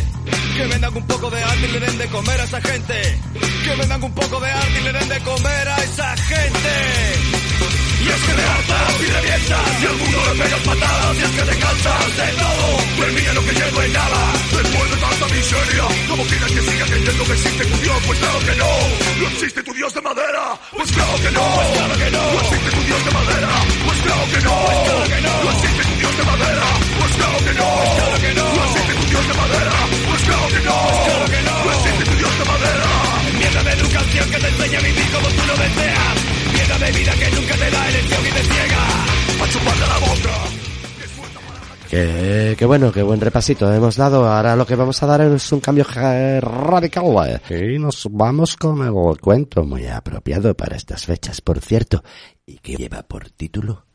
Que 0.56 0.66
vendan 0.66 0.96
un 0.96 1.06
poco 1.06 1.30
de 1.30 1.42
arte 1.42 1.66
y 1.66 1.72
le 1.72 1.80
den 1.80 1.98
de 1.98 2.06
comer 2.08 2.40
a 2.40 2.44
esa 2.44 2.60
gente. 2.60 3.18
Que 3.64 3.74
vendan 3.76 4.02
un 4.02 4.14
poco 4.14 4.40
de 4.40 4.50
arte 4.50 4.80
y 4.80 4.84
le 4.84 4.92
den 4.92 5.08
de 5.08 5.20
comer 5.20 5.68
a 5.68 5.76
esa 5.84 6.16
gente. 6.16 7.95
Y 8.06 8.08
es 8.08 8.22
que 8.22 8.34
te 8.34 8.44
hartas 8.44 9.00
y 9.02 9.06
revientas 9.10 9.82
Y 9.82 9.86
al 9.86 9.96
mundo 9.96 10.18
le 10.26 10.34
pegas 10.42 10.60
patadas 10.60 11.16
Y 11.16 11.22
es 11.26 11.30
que 11.30 11.42
te 11.42 11.56
cansas 11.58 12.16
de 12.16 12.28
todo. 12.38 12.68
Termina 13.02 13.32
lo 13.32 13.42
creyendo 13.42 13.82
en 13.82 13.92
nada 13.92 14.32
Después 14.46 14.90
de 14.90 14.96
tanta 14.96 15.26
miseria 15.34 15.84
¿Cómo 16.08 16.22
quieres 16.24 16.52
que 16.52 16.62
siga 16.62 16.84
creyendo 16.86 17.24
que 17.24 17.32
existe 17.32 17.64
tu 17.66 17.76
Dios? 17.82 17.98
Pues 18.06 18.18
claro 18.20 18.38
que 18.46 18.54
no. 18.54 18.70
No 19.18 19.26
existe 19.26 19.62
tu 19.64 19.72
Dios 19.74 19.92
de 19.94 20.00
madera 20.02 20.42
Pues 20.70 20.92
claro 20.92 21.14
que 21.18 21.30
no. 21.32 21.42
Pues 21.56 21.68
claro 21.74 21.94
que 21.98 22.10
no. 22.14 22.22
No 22.30 22.40
existe 22.46 22.70
tu 22.70 22.82
Dios 22.86 23.04
de 23.06 23.10
madera 23.10 23.50
Pues 23.86 23.98
claro 24.06 24.24
que 24.30 24.40
no. 24.46 24.54
Pues 24.66 24.78
claro 24.86 25.04
que 25.10 25.20
no. 25.26 25.34
No 25.42 25.50
existe 25.50 25.82
tu 25.82 25.94
Dios 25.98 26.16
de 26.16 26.24
madera 26.30 26.66
Pues 26.98 27.12
claro 27.18 27.38
que 27.42 27.52
no. 27.58 27.68
Pues 27.74 27.90
claro 27.96 28.16
que 28.22 28.32
no. 28.38 28.46
No 28.54 28.62
existe 28.66 28.94
tu 28.94 29.04
Dios 29.10 29.26
de 29.26 29.34
madera 29.34 29.74
Pues 30.06 30.22
claro 30.22 30.46
que 30.46 30.60
no. 30.62 30.78
Pues 30.86 31.02
claro 31.10 31.26
que 31.26 31.40
no. 31.42 31.54
No 31.66 31.72
existe 31.74 32.04
tu 32.06 32.14
Dios 32.22 32.38
de 32.38 32.44
madera. 32.46 32.86
Mierda 33.36 33.62
de 33.66 33.72
educación 33.72 34.30
que 34.30 34.38
te 34.38 34.48
enseña 34.48 34.78
a 34.78 34.82
vivir 34.82 35.10
como 35.10 35.28
tú 35.28 35.42
lo 35.46 35.56
deseas. 35.56 36.25
Que 36.78 37.30
nunca 37.34 37.54
te 37.56 37.70
da 37.70 37.88
elección 37.88 38.20
y 38.20 38.30
te 38.32 38.42
ciega. 38.42 39.04
A 39.42 39.48
chuparle 39.50 39.86
la 39.86 39.98
boca 39.98 40.30
Que, 41.88 42.54
que 42.58 42.66
bueno, 42.66 42.92
qué 42.92 43.02
buen 43.02 43.18
repasito 43.18 43.72
hemos 43.72 43.96
dado. 43.96 44.30
Ahora 44.30 44.54
lo 44.56 44.66
que 44.66 44.76
vamos 44.76 45.02
a 45.02 45.06
dar 45.06 45.22
es 45.22 45.50
un 45.52 45.60
cambio 45.60 45.84
radical. 45.84 47.40
eh. 47.48 47.74
Y 47.74 47.78
nos 47.78 48.06
vamos 48.10 48.56
con 48.56 48.86
el 48.86 49.18
cuento 49.20 49.64
muy 49.64 49.86
apropiado 49.86 50.54
para 50.54 50.76
estas 50.76 51.06
fechas, 51.06 51.40
por 51.40 51.60
cierto, 51.60 52.04
y 52.44 52.58
que 52.58 52.76
lleva 52.76 53.02
por 53.04 53.30
título 53.30 53.86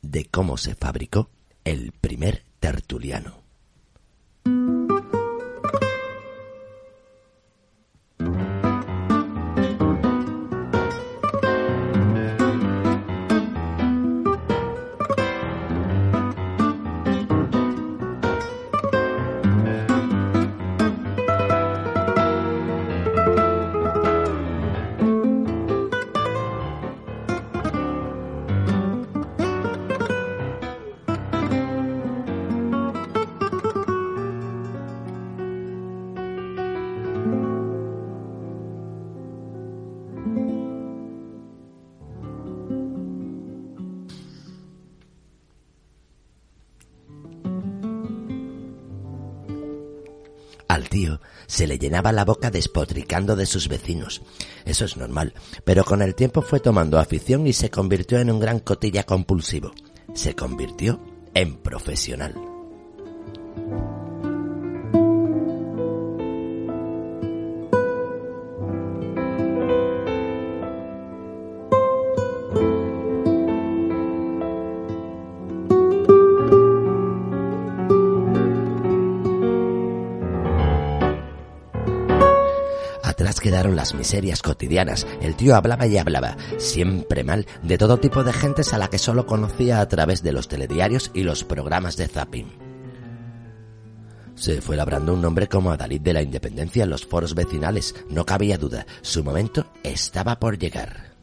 de 0.00 0.26
cómo 0.26 0.56
se 0.56 0.76
fabricó 0.76 1.30
el 1.64 1.90
primer 1.90 2.44
tertuliano. 2.60 3.42
Se 51.48 51.66
le 51.66 51.78
llenaba 51.78 52.12
la 52.12 52.24
boca 52.24 52.52
despotricando 52.52 53.34
de 53.34 53.46
sus 53.46 53.66
vecinos. 53.66 54.22
Eso 54.64 54.84
es 54.84 54.96
normal, 54.96 55.32
pero 55.64 55.84
con 55.84 56.02
el 56.02 56.14
tiempo 56.14 56.42
fue 56.42 56.60
tomando 56.60 57.00
afición 57.00 57.46
y 57.48 57.52
se 57.54 57.70
convirtió 57.70 58.18
en 58.18 58.30
un 58.30 58.38
gran 58.38 58.60
cotilla 58.60 59.02
compulsivo. 59.02 59.72
Se 60.14 60.36
convirtió 60.36 61.00
en 61.34 61.56
profesional. 61.56 62.34
Quedaron 83.48 83.76
las 83.76 83.94
miserias 83.94 84.42
cotidianas. 84.42 85.06
El 85.22 85.34
tío 85.34 85.56
hablaba 85.56 85.86
y 85.86 85.96
hablaba, 85.96 86.36
siempre 86.58 87.24
mal, 87.24 87.46
de 87.62 87.78
todo 87.78 87.96
tipo 87.96 88.22
de 88.22 88.34
gentes 88.34 88.74
a 88.74 88.78
la 88.78 88.88
que 88.88 88.98
solo 88.98 89.24
conocía 89.24 89.80
a 89.80 89.88
través 89.88 90.22
de 90.22 90.32
los 90.32 90.48
telediarios 90.48 91.10
y 91.14 91.22
los 91.22 91.44
programas 91.44 91.96
de 91.96 92.08
zapping. 92.08 92.52
Se 94.34 94.60
fue 94.60 94.76
labrando 94.76 95.14
un 95.14 95.22
nombre 95.22 95.48
como 95.48 95.70
Adalid 95.70 96.02
de 96.02 96.12
la 96.12 96.20
Independencia 96.20 96.84
en 96.84 96.90
los 96.90 97.06
foros 97.06 97.34
vecinales. 97.34 97.94
No 98.10 98.26
cabía 98.26 98.58
duda, 98.58 98.84
su 99.00 99.24
momento 99.24 99.64
estaba 99.82 100.38
por 100.38 100.58
llegar. 100.58 101.16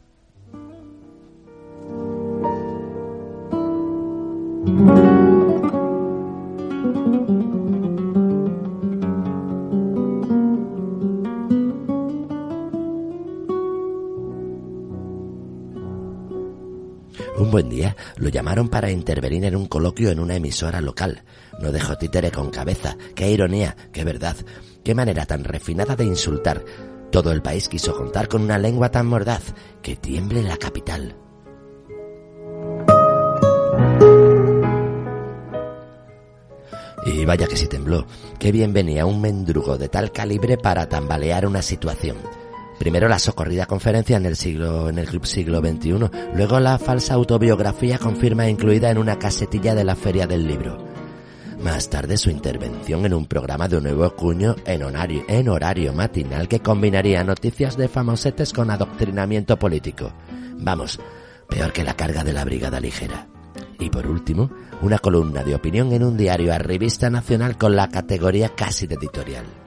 Lo 18.26 18.30
llamaron 18.30 18.68
para 18.68 18.90
intervenir 18.90 19.44
en 19.44 19.54
un 19.54 19.66
coloquio 19.66 20.10
en 20.10 20.18
una 20.18 20.34
emisora 20.34 20.80
local. 20.80 21.22
No 21.60 21.70
dejó 21.70 21.96
títere 21.96 22.32
con 22.32 22.50
cabeza. 22.50 22.96
Qué 23.14 23.30
ironía, 23.30 23.76
qué 23.92 24.02
verdad. 24.02 24.34
Qué 24.82 24.96
manera 24.96 25.26
tan 25.26 25.44
refinada 25.44 25.94
de 25.94 26.06
insultar. 26.06 26.64
Todo 27.12 27.30
el 27.30 27.40
país 27.40 27.68
quiso 27.68 27.94
contar 27.94 28.26
con 28.26 28.42
una 28.42 28.58
lengua 28.58 28.90
tan 28.90 29.06
mordaz 29.06 29.54
que 29.80 29.94
tiemble 29.94 30.42
la 30.42 30.56
capital. 30.56 31.14
Y 37.04 37.24
vaya 37.26 37.46
que 37.46 37.56
si 37.56 37.68
tembló. 37.68 38.06
Qué 38.40 38.50
bien 38.50 38.72
venía 38.72 39.06
un 39.06 39.20
mendrugo 39.20 39.78
de 39.78 39.88
tal 39.88 40.10
calibre 40.10 40.58
para 40.58 40.88
tambalear 40.88 41.46
una 41.46 41.62
situación. 41.62 42.16
Primero 42.78 43.08
la 43.08 43.18
socorrida 43.18 43.66
conferencia 43.66 44.16
en 44.16 44.26
el 44.26 44.36
siglo, 44.36 44.88
en 44.88 44.98
el 44.98 45.06
club 45.06 45.26
siglo 45.26 45.60
XXI, 45.60 46.10
luego 46.34 46.60
la 46.60 46.78
falsa 46.78 47.14
autobiografía 47.14 47.98
con 47.98 48.16
firma 48.16 48.48
incluida 48.48 48.90
en 48.90 48.98
una 48.98 49.18
casetilla 49.18 49.74
de 49.74 49.84
la 49.84 49.96
feria 49.96 50.26
del 50.26 50.46
libro. 50.46 50.84
Más 51.62 51.88
tarde 51.88 52.18
su 52.18 52.30
intervención 52.30 53.06
en 53.06 53.14
un 53.14 53.26
programa 53.26 53.66
de 53.66 53.78
un 53.78 53.84
nuevo 53.84 54.10
cuño 54.14 54.56
en 54.66 54.82
horario, 54.82 55.24
en 55.26 55.48
horario 55.48 55.94
matinal 55.94 56.48
que 56.48 56.60
combinaría 56.60 57.24
noticias 57.24 57.76
de 57.78 57.88
famosetes 57.88 58.52
con 58.52 58.70
adoctrinamiento 58.70 59.58
político. 59.58 60.12
Vamos, 60.58 61.00
peor 61.48 61.72
que 61.72 61.82
la 61.82 61.96
carga 61.96 62.24
de 62.24 62.34
la 62.34 62.44
brigada 62.44 62.78
ligera. 62.78 63.26
Y 63.80 63.88
por 63.88 64.06
último, 64.06 64.50
una 64.82 64.98
columna 64.98 65.42
de 65.44 65.54
opinión 65.54 65.92
en 65.92 66.04
un 66.04 66.16
diario 66.16 66.52
a 66.52 66.58
revista 66.58 67.08
nacional 67.08 67.56
con 67.56 67.74
la 67.74 67.88
categoría 67.88 68.50
casi 68.50 68.86
de 68.86 68.96
editorial. 68.96 69.65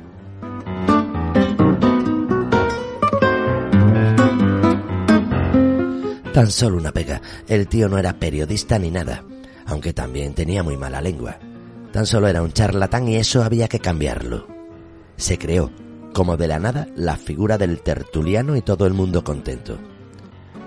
Tan 6.40 6.52
solo 6.52 6.78
una 6.78 6.94
pega. 6.94 7.22
El 7.50 7.68
tío 7.68 7.90
no 7.90 7.98
era 7.98 8.18
periodista 8.18 8.80
ni 8.80 8.90
nada, 8.90 9.26
aunque 9.66 9.92
también 9.92 10.34
tenía 10.34 10.64
muy 10.64 10.78
mala 10.78 11.02
lengua. 11.02 11.38
Tan 11.92 12.06
solo 12.06 12.30
era 12.30 12.42
un 12.42 12.54
charlatán 12.54 13.10
y 13.10 13.18
eso 13.18 13.44
había 13.44 13.68
que 13.68 13.82
cambiarlo. 13.82 14.48
Se 15.18 15.38
creó, 15.38 15.70
como 16.14 16.38
de 16.38 16.48
la 16.48 16.58
nada, 16.58 16.88
la 16.96 17.18
figura 17.18 17.58
del 17.58 17.82
tertuliano 17.82 18.56
y 18.56 18.62
todo 18.62 18.88
el 18.88 18.94
mundo 18.94 19.22
contento. 19.22 19.78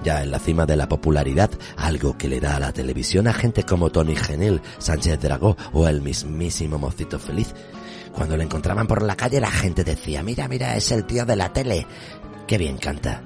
Ya 0.05 0.23
en 0.23 0.31
la 0.31 0.41
cima 0.41 0.67
de 0.67 0.77
la 0.77 0.91
popularidad, 0.91 1.51
algo 1.79 2.19
que 2.19 2.29
le 2.29 2.39
da 2.39 2.57
a 2.57 2.61
la 2.61 2.75
televisión 2.75 3.27
a 3.27 3.33
gente 3.33 3.63
como 3.63 3.89
Tony 3.89 4.15
Genil, 4.15 4.61
Sánchez 4.77 5.21
Dragó 5.21 5.57
o 5.73 5.89
el 5.89 6.03
mismísimo 6.03 6.77
Mocito 6.77 7.19
Feliz. 7.19 7.55
Cuando 8.15 8.37
lo 8.37 8.43
encontraban 8.43 8.87
por 8.87 9.01
la 9.01 9.17
calle 9.17 9.41
la 9.41 9.51
gente 9.51 9.85
decía, 9.85 10.23
mira, 10.23 10.49
mira, 10.49 10.77
es 10.77 10.93
el 10.93 11.07
tío 11.07 11.25
de 11.25 11.37
la 11.37 11.51
tele. 11.51 11.87
Qué 12.47 12.59
bien 12.59 12.77
canta. 12.77 13.23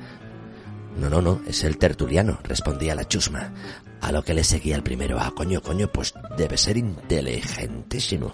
No, 0.99 1.11
no, 1.11 1.21
no, 1.21 1.43
es 1.47 1.63
el 1.65 1.77
tertuliano, 1.77 2.39
respondía 2.43 2.95
la 2.95 3.07
chusma. 3.07 3.53
A 4.01 4.13
lo 4.13 4.23
que 4.23 4.35
le 4.35 4.45
seguía 4.45 4.77
el 4.77 4.83
primero, 4.83 5.19
ah, 5.21 5.33
coño, 5.37 5.61
coño, 5.61 5.89
pues 5.93 6.15
debe 6.39 6.57
ser 6.57 6.79
inteligentísimo. 6.79 8.33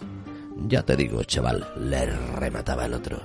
Ya 0.68 0.82
te 0.82 0.96
digo, 0.96 1.24
chaval, 1.24 1.66
le 1.76 2.06
remataba 2.06 2.86
el 2.86 2.94
otro. 2.94 3.20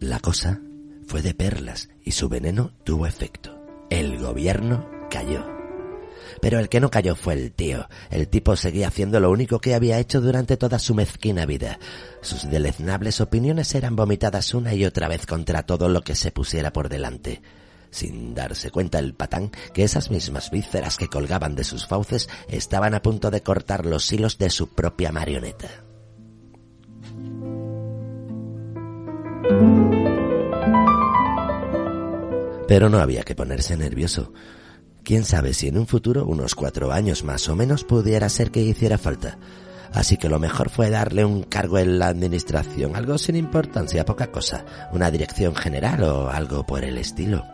La 0.00 0.18
cosa 0.18 0.60
fue 1.06 1.22
de 1.22 1.34
perlas 1.34 1.88
y 2.02 2.12
su 2.12 2.28
veneno 2.28 2.72
tuvo 2.84 3.06
efecto. 3.06 3.56
El 3.90 4.18
gobierno 4.18 4.95
cayó. 5.16 5.46
Pero 6.42 6.58
el 6.58 6.68
que 6.68 6.80
no 6.80 6.90
cayó 6.90 7.14
fue 7.14 7.32
el 7.32 7.52
tío. 7.52 7.88
El 8.10 8.28
tipo 8.28 8.54
seguía 8.54 8.88
haciendo 8.88 9.18
lo 9.18 9.30
único 9.30 9.60
que 9.60 9.74
había 9.74 9.98
hecho 9.98 10.20
durante 10.20 10.58
toda 10.58 10.78
su 10.78 10.94
mezquina 10.94 11.46
vida. 11.46 11.78
Sus 12.20 12.50
deleznables 12.50 13.22
opiniones 13.22 13.74
eran 13.74 13.96
vomitadas 13.96 14.52
una 14.52 14.74
y 14.74 14.84
otra 14.84 15.08
vez 15.08 15.24
contra 15.24 15.62
todo 15.62 15.88
lo 15.88 16.02
que 16.02 16.14
se 16.14 16.32
pusiera 16.32 16.70
por 16.70 16.90
delante. 16.90 17.40
Sin 17.90 18.34
darse 18.34 18.70
cuenta 18.70 18.98
el 18.98 19.14
patán 19.14 19.52
que 19.72 19.84
esas 19.84 20.10
mismas 20.10 20.50
vísceras 20.50 20.98
que 20.98 21.08
colgaban 21.08 21.54
de 21.54 21.64
sus 21.64 21.86
fauces 21.86 22.28
estaban 22.48 22.92
a 22.92 23.00
punto 23.00 23.30
de 23.30 23.42
cortar 23.42 23.86
los 23.86 24.12
hilos 24.12 24.36
de 24.36 24.50
su 24.50 24.68
propia 24.68 25.12
marioneta. 25.12 25.70
Pero 32.68 32.90
no 32.90 32.98
había 32.98 33.22
que 33.22 33.34
ponerse 33.34 33.78
nervioso. 33.78 34.34
Quién 35.06 35.24
sabe 35.24 35.54
si 35.54 35.68
en 35.68 35.78
un 35.78 35.86
futuro, 35.86 36.26
unos 36.26 36.56
cuatro 36.56 36.90
años 36.90 37.22
más 37.22 37.48
o 37.48 37.54
menos, 37.54 37.84
pudiera 37.84 38.28
ser 38.28 38.50
que 38.50 38.62
hiciera 38.62 38.98
falta. 38.98 39.38
Así 39.92 40.16
que 40.16 40.28
lo 40.28 40.40
mejor 40.40 40.68
fue 40.68 40.90
darle 40.90 41.24
un 41.24 41.44
cargo 41.44 41.78
en 41.78 42.00
la 42.00 42.08
administración, 42.08 42.96
algo 42.96 43.16
sin 43.16 43.36
importancia, 43.36 44.04
poca 44.04 44.32
cosa, 44.32 44.64
una 44.90 45.08
dirección 45.12 45.54
general 45.54 46.02
o 46.02 46.28
algo 46.28 46.66
por 46.66 46.82
el 46.82 46.98
estilo. 46.98 47.44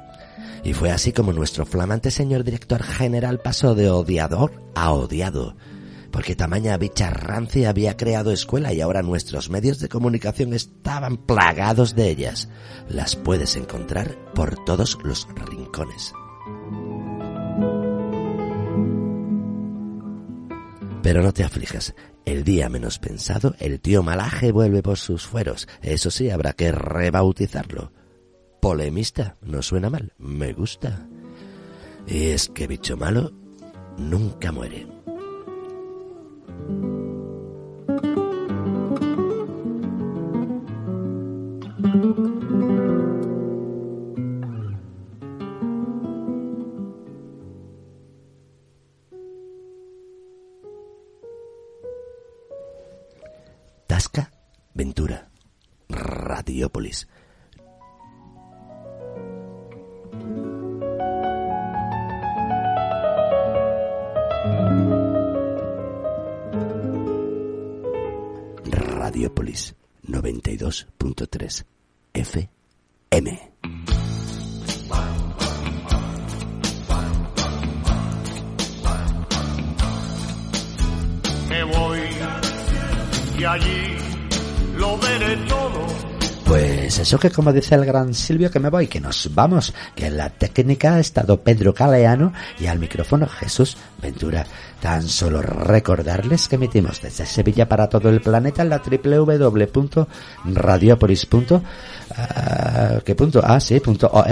Y 0.64 0.72
fue 0.72 0.92
así 0.92 1.12
como 1.12 1.34
nuestro 1.34 1.66
flamante 1.66 2.11
señor 2.11 2.42
director 2.42 2.82
general 2.82 3.40
pasó 3.40 3.74
de 3.74 3.90
odiador 3.90 4.62
a 4.74 4.90
odiado, 4.92 5.55
porque 6.11 6.34
tamaña 6.34 6.78
bicha 6.78 7.11
rancia 7.11 7.68
había 7.68 7.98
creado 7.98 8.32
escuela 8.32 8.72
y 8.72 8.80
ahora 8.80 9.03
nuestros 9.03 9.50
medios 9.50 9.78
de 9.78 9.90
comunicación 9.90 10.55
estaban 10.55 11.18
plagados 11.18 11.94
de 11.94 12.09
ellas. 12.09 12.48
Las 12.88 13.14
puedes 13.14 13.57
encontrar 13.57 14.16
por 14.34 14.64
todos 14.64 14.96
los 15.05 15.28
rincones. 15.34 16.14
Pero 21.03 21.22
no 21.22 21.32
te 21.32 21.44
aflijas. 21.44 21.94
El 22.24 22.44
día 22.44 22.68
menos 22.68 22.98
pensado, 22.98 23.55
el 23.59 23.80
tío 23.80 24.03
Malaje 24.03 24.53
vuelve 24.53 24.82
por 24.82 24.96
sus 24.96 25.26
fueros. 25.26 25.66
Eso 25.82 26.11
sí, 26.11 26.30
habrá 26.30 26.53
que 26.53 26.70
rebautizarlo. 26.70 27.92
Polemista, 28.61 29.36
no 29.42 29.61
suena 29.62 29.90
mal, 29.90 30.12
me 30.18 30.53
gusta. 30.53 31.09
Y 32.07 32.26
es 32.26 32.48
que 32.48 32.68
bicho 32.68 32.96
malo 32.96 33.32
nunca 33.98 34.53
muere. 34.53 34.86
Tasca 53.87 54.30
Ventura. 54.74 55.30
Radiópolis. 55.89 57.07
Radiópolis 68.64 69.74
92.3 70.05 71.66
FM. 72.14 73.53
Me 81.49 81.64
voy 81.64 81.91
y 83.43 83.45
allí 83.45 83.97
lo 84.76 84.97
veré 84.99 85.36
todo. 85.49 86.12
Pues 86.53 86.98
eso 86.98 87.18
que 87.18 87.30
como 87.30 87.50
dice 87.50 87.76
el 87.76 87.86
gran 87.86 88.12
Silvio 88.12 88.50
que 88.50 88.61
me 88.61 88.68
voy, 88.68 88.86
que 88.86 89.00
nos 89.00 89.34
vamos, 89.34 89.72
que 89.94 90.09
en 90.09 90.18
la 90.18 90.28
técnica 90.28 90.96
ha 90.96 91.00
estado 91.00 91.40
Pedro 91.40 91.72
Caleano 91.72 92.34
y 92.61 92.66
al 92.66 92.78
micrófono 92.78 93.26
Jesús 93.26 93.78
Ventura. 94.03 94.44
Tan 94.78 95.09
solo 95.09 95.40
recordarles 95.40 96.48
que 96.48 96.57
emitimos 96.57 97.00
desde 97.00 97.24
Sevilla 97.24 97.66
para 97.68 97.88
todo 97.88 98.11
el 98.11 98.20
planeta 98.20 98.61
en 98.62 98.68
la 98.68 98.82
www.radiopolis.org. 98.84 101.62
Ah. 102.14 103.00
Ah, 103.44 103.61
sí, 103.61 103.80
punto. 103.80 104.11
Ah, 104.12 104.26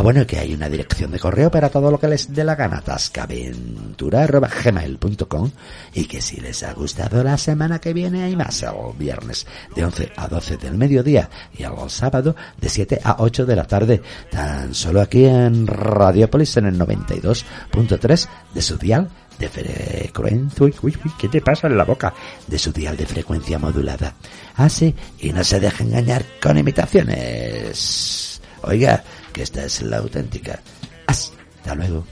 bueno, 0.00 0.26
que 0.26 0.38
hay 0.38 0.54
una 0.54 0.68
dirección 0.68 1.10
de 1.10 1.18
correo 1.18 1.50
para 1.50 1.70
todo 1.70 1.90
lo 1.90 1.98
que 1.98 2.06
les 2.06 2.32
dé 2.32 2.44
la 2.44 2.54
gana, 2.54 2.80
tascaventura.gmail.com 2.80 5.50
y 5.94 6.04
que 6.04 6.22
si 6.22 6.40
les 6.40 6.62
ha 6.62 6.72
gustado 6.72 7.24
la 7.24 7.36
semana 7.36 7.80
que 7.80 7.92
viene 7.92 8.22
hay 8.22 8.36
más, 8.36 8.62
el 8.62 8.70
viernes 8.96 9.44
de 9.74 9.84
11 9.84 10.12
a 10.16 10.28
12 10.28 10.56
del 10.58 10.78
mediodía 10.78 11.17
y 11.56 11.62
el 11.62 11.72
sábado 11.90 12.34
de 12.60 12.68
7 12.68 13.00
a 13.02 13.16
8 13.20 13.46
de 13.46 13.56
la 13.56 13.64
tarde, 13.64 14.02
tan 14.30 14.74
solo 14.74 15.00
aquí 15.00 15.24
en 15.24 15.66
Radiopolis 15.66 16.56
en 16.58 16.66
el 16.66 16.78
92.3 16.78 18.28
de 18.54 18.62
su 18.62 18.76
dial 18.76 19.08
de 19.38 19.48
frecuencia, 19.48 20.64
uy, 20.64 20.74
uy, 20.82 20.96
uy, 21.04 21.12
¿qué 21.18 21.28
te 21.28 21.40
pasa 21.40 21.68
en 21.68 21.76
la 21.76 21.84
boca? 21.84 22.12
De 22.46 22.58
su 22.58 22.72
dial 22.72 22.96
de 22.96 23.06
frecuencia 23.06 23.58
modulada. 23.58 24.14
Así, 24.56 24.94
y 25.20 25.32
no 25.32 25.44
se 25.44 25.60
deje 25.60 25.84
engañar 25.84 26.24
con 26.42 26.58
imitaciones. 26.58 28.40
Oiga, 28.62 29.02
que 29.32 29.42
esta 29.42 29.64
es 29.64 29.82
la 29.82 29.98
auténtica. 29.98 30.60
Hasta 31.06 31.74
luego. 31.74 32.04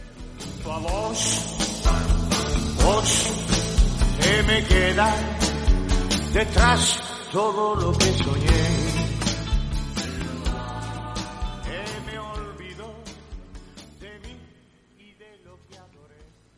que 4.20 4.42
me 4.42 4.64
queda 4.64 5.14
detrás 6.32 7.00
todo 7.32 7.74
lo 7.74 7.92
que 7.98 8.12
soñé. 8.12 8.65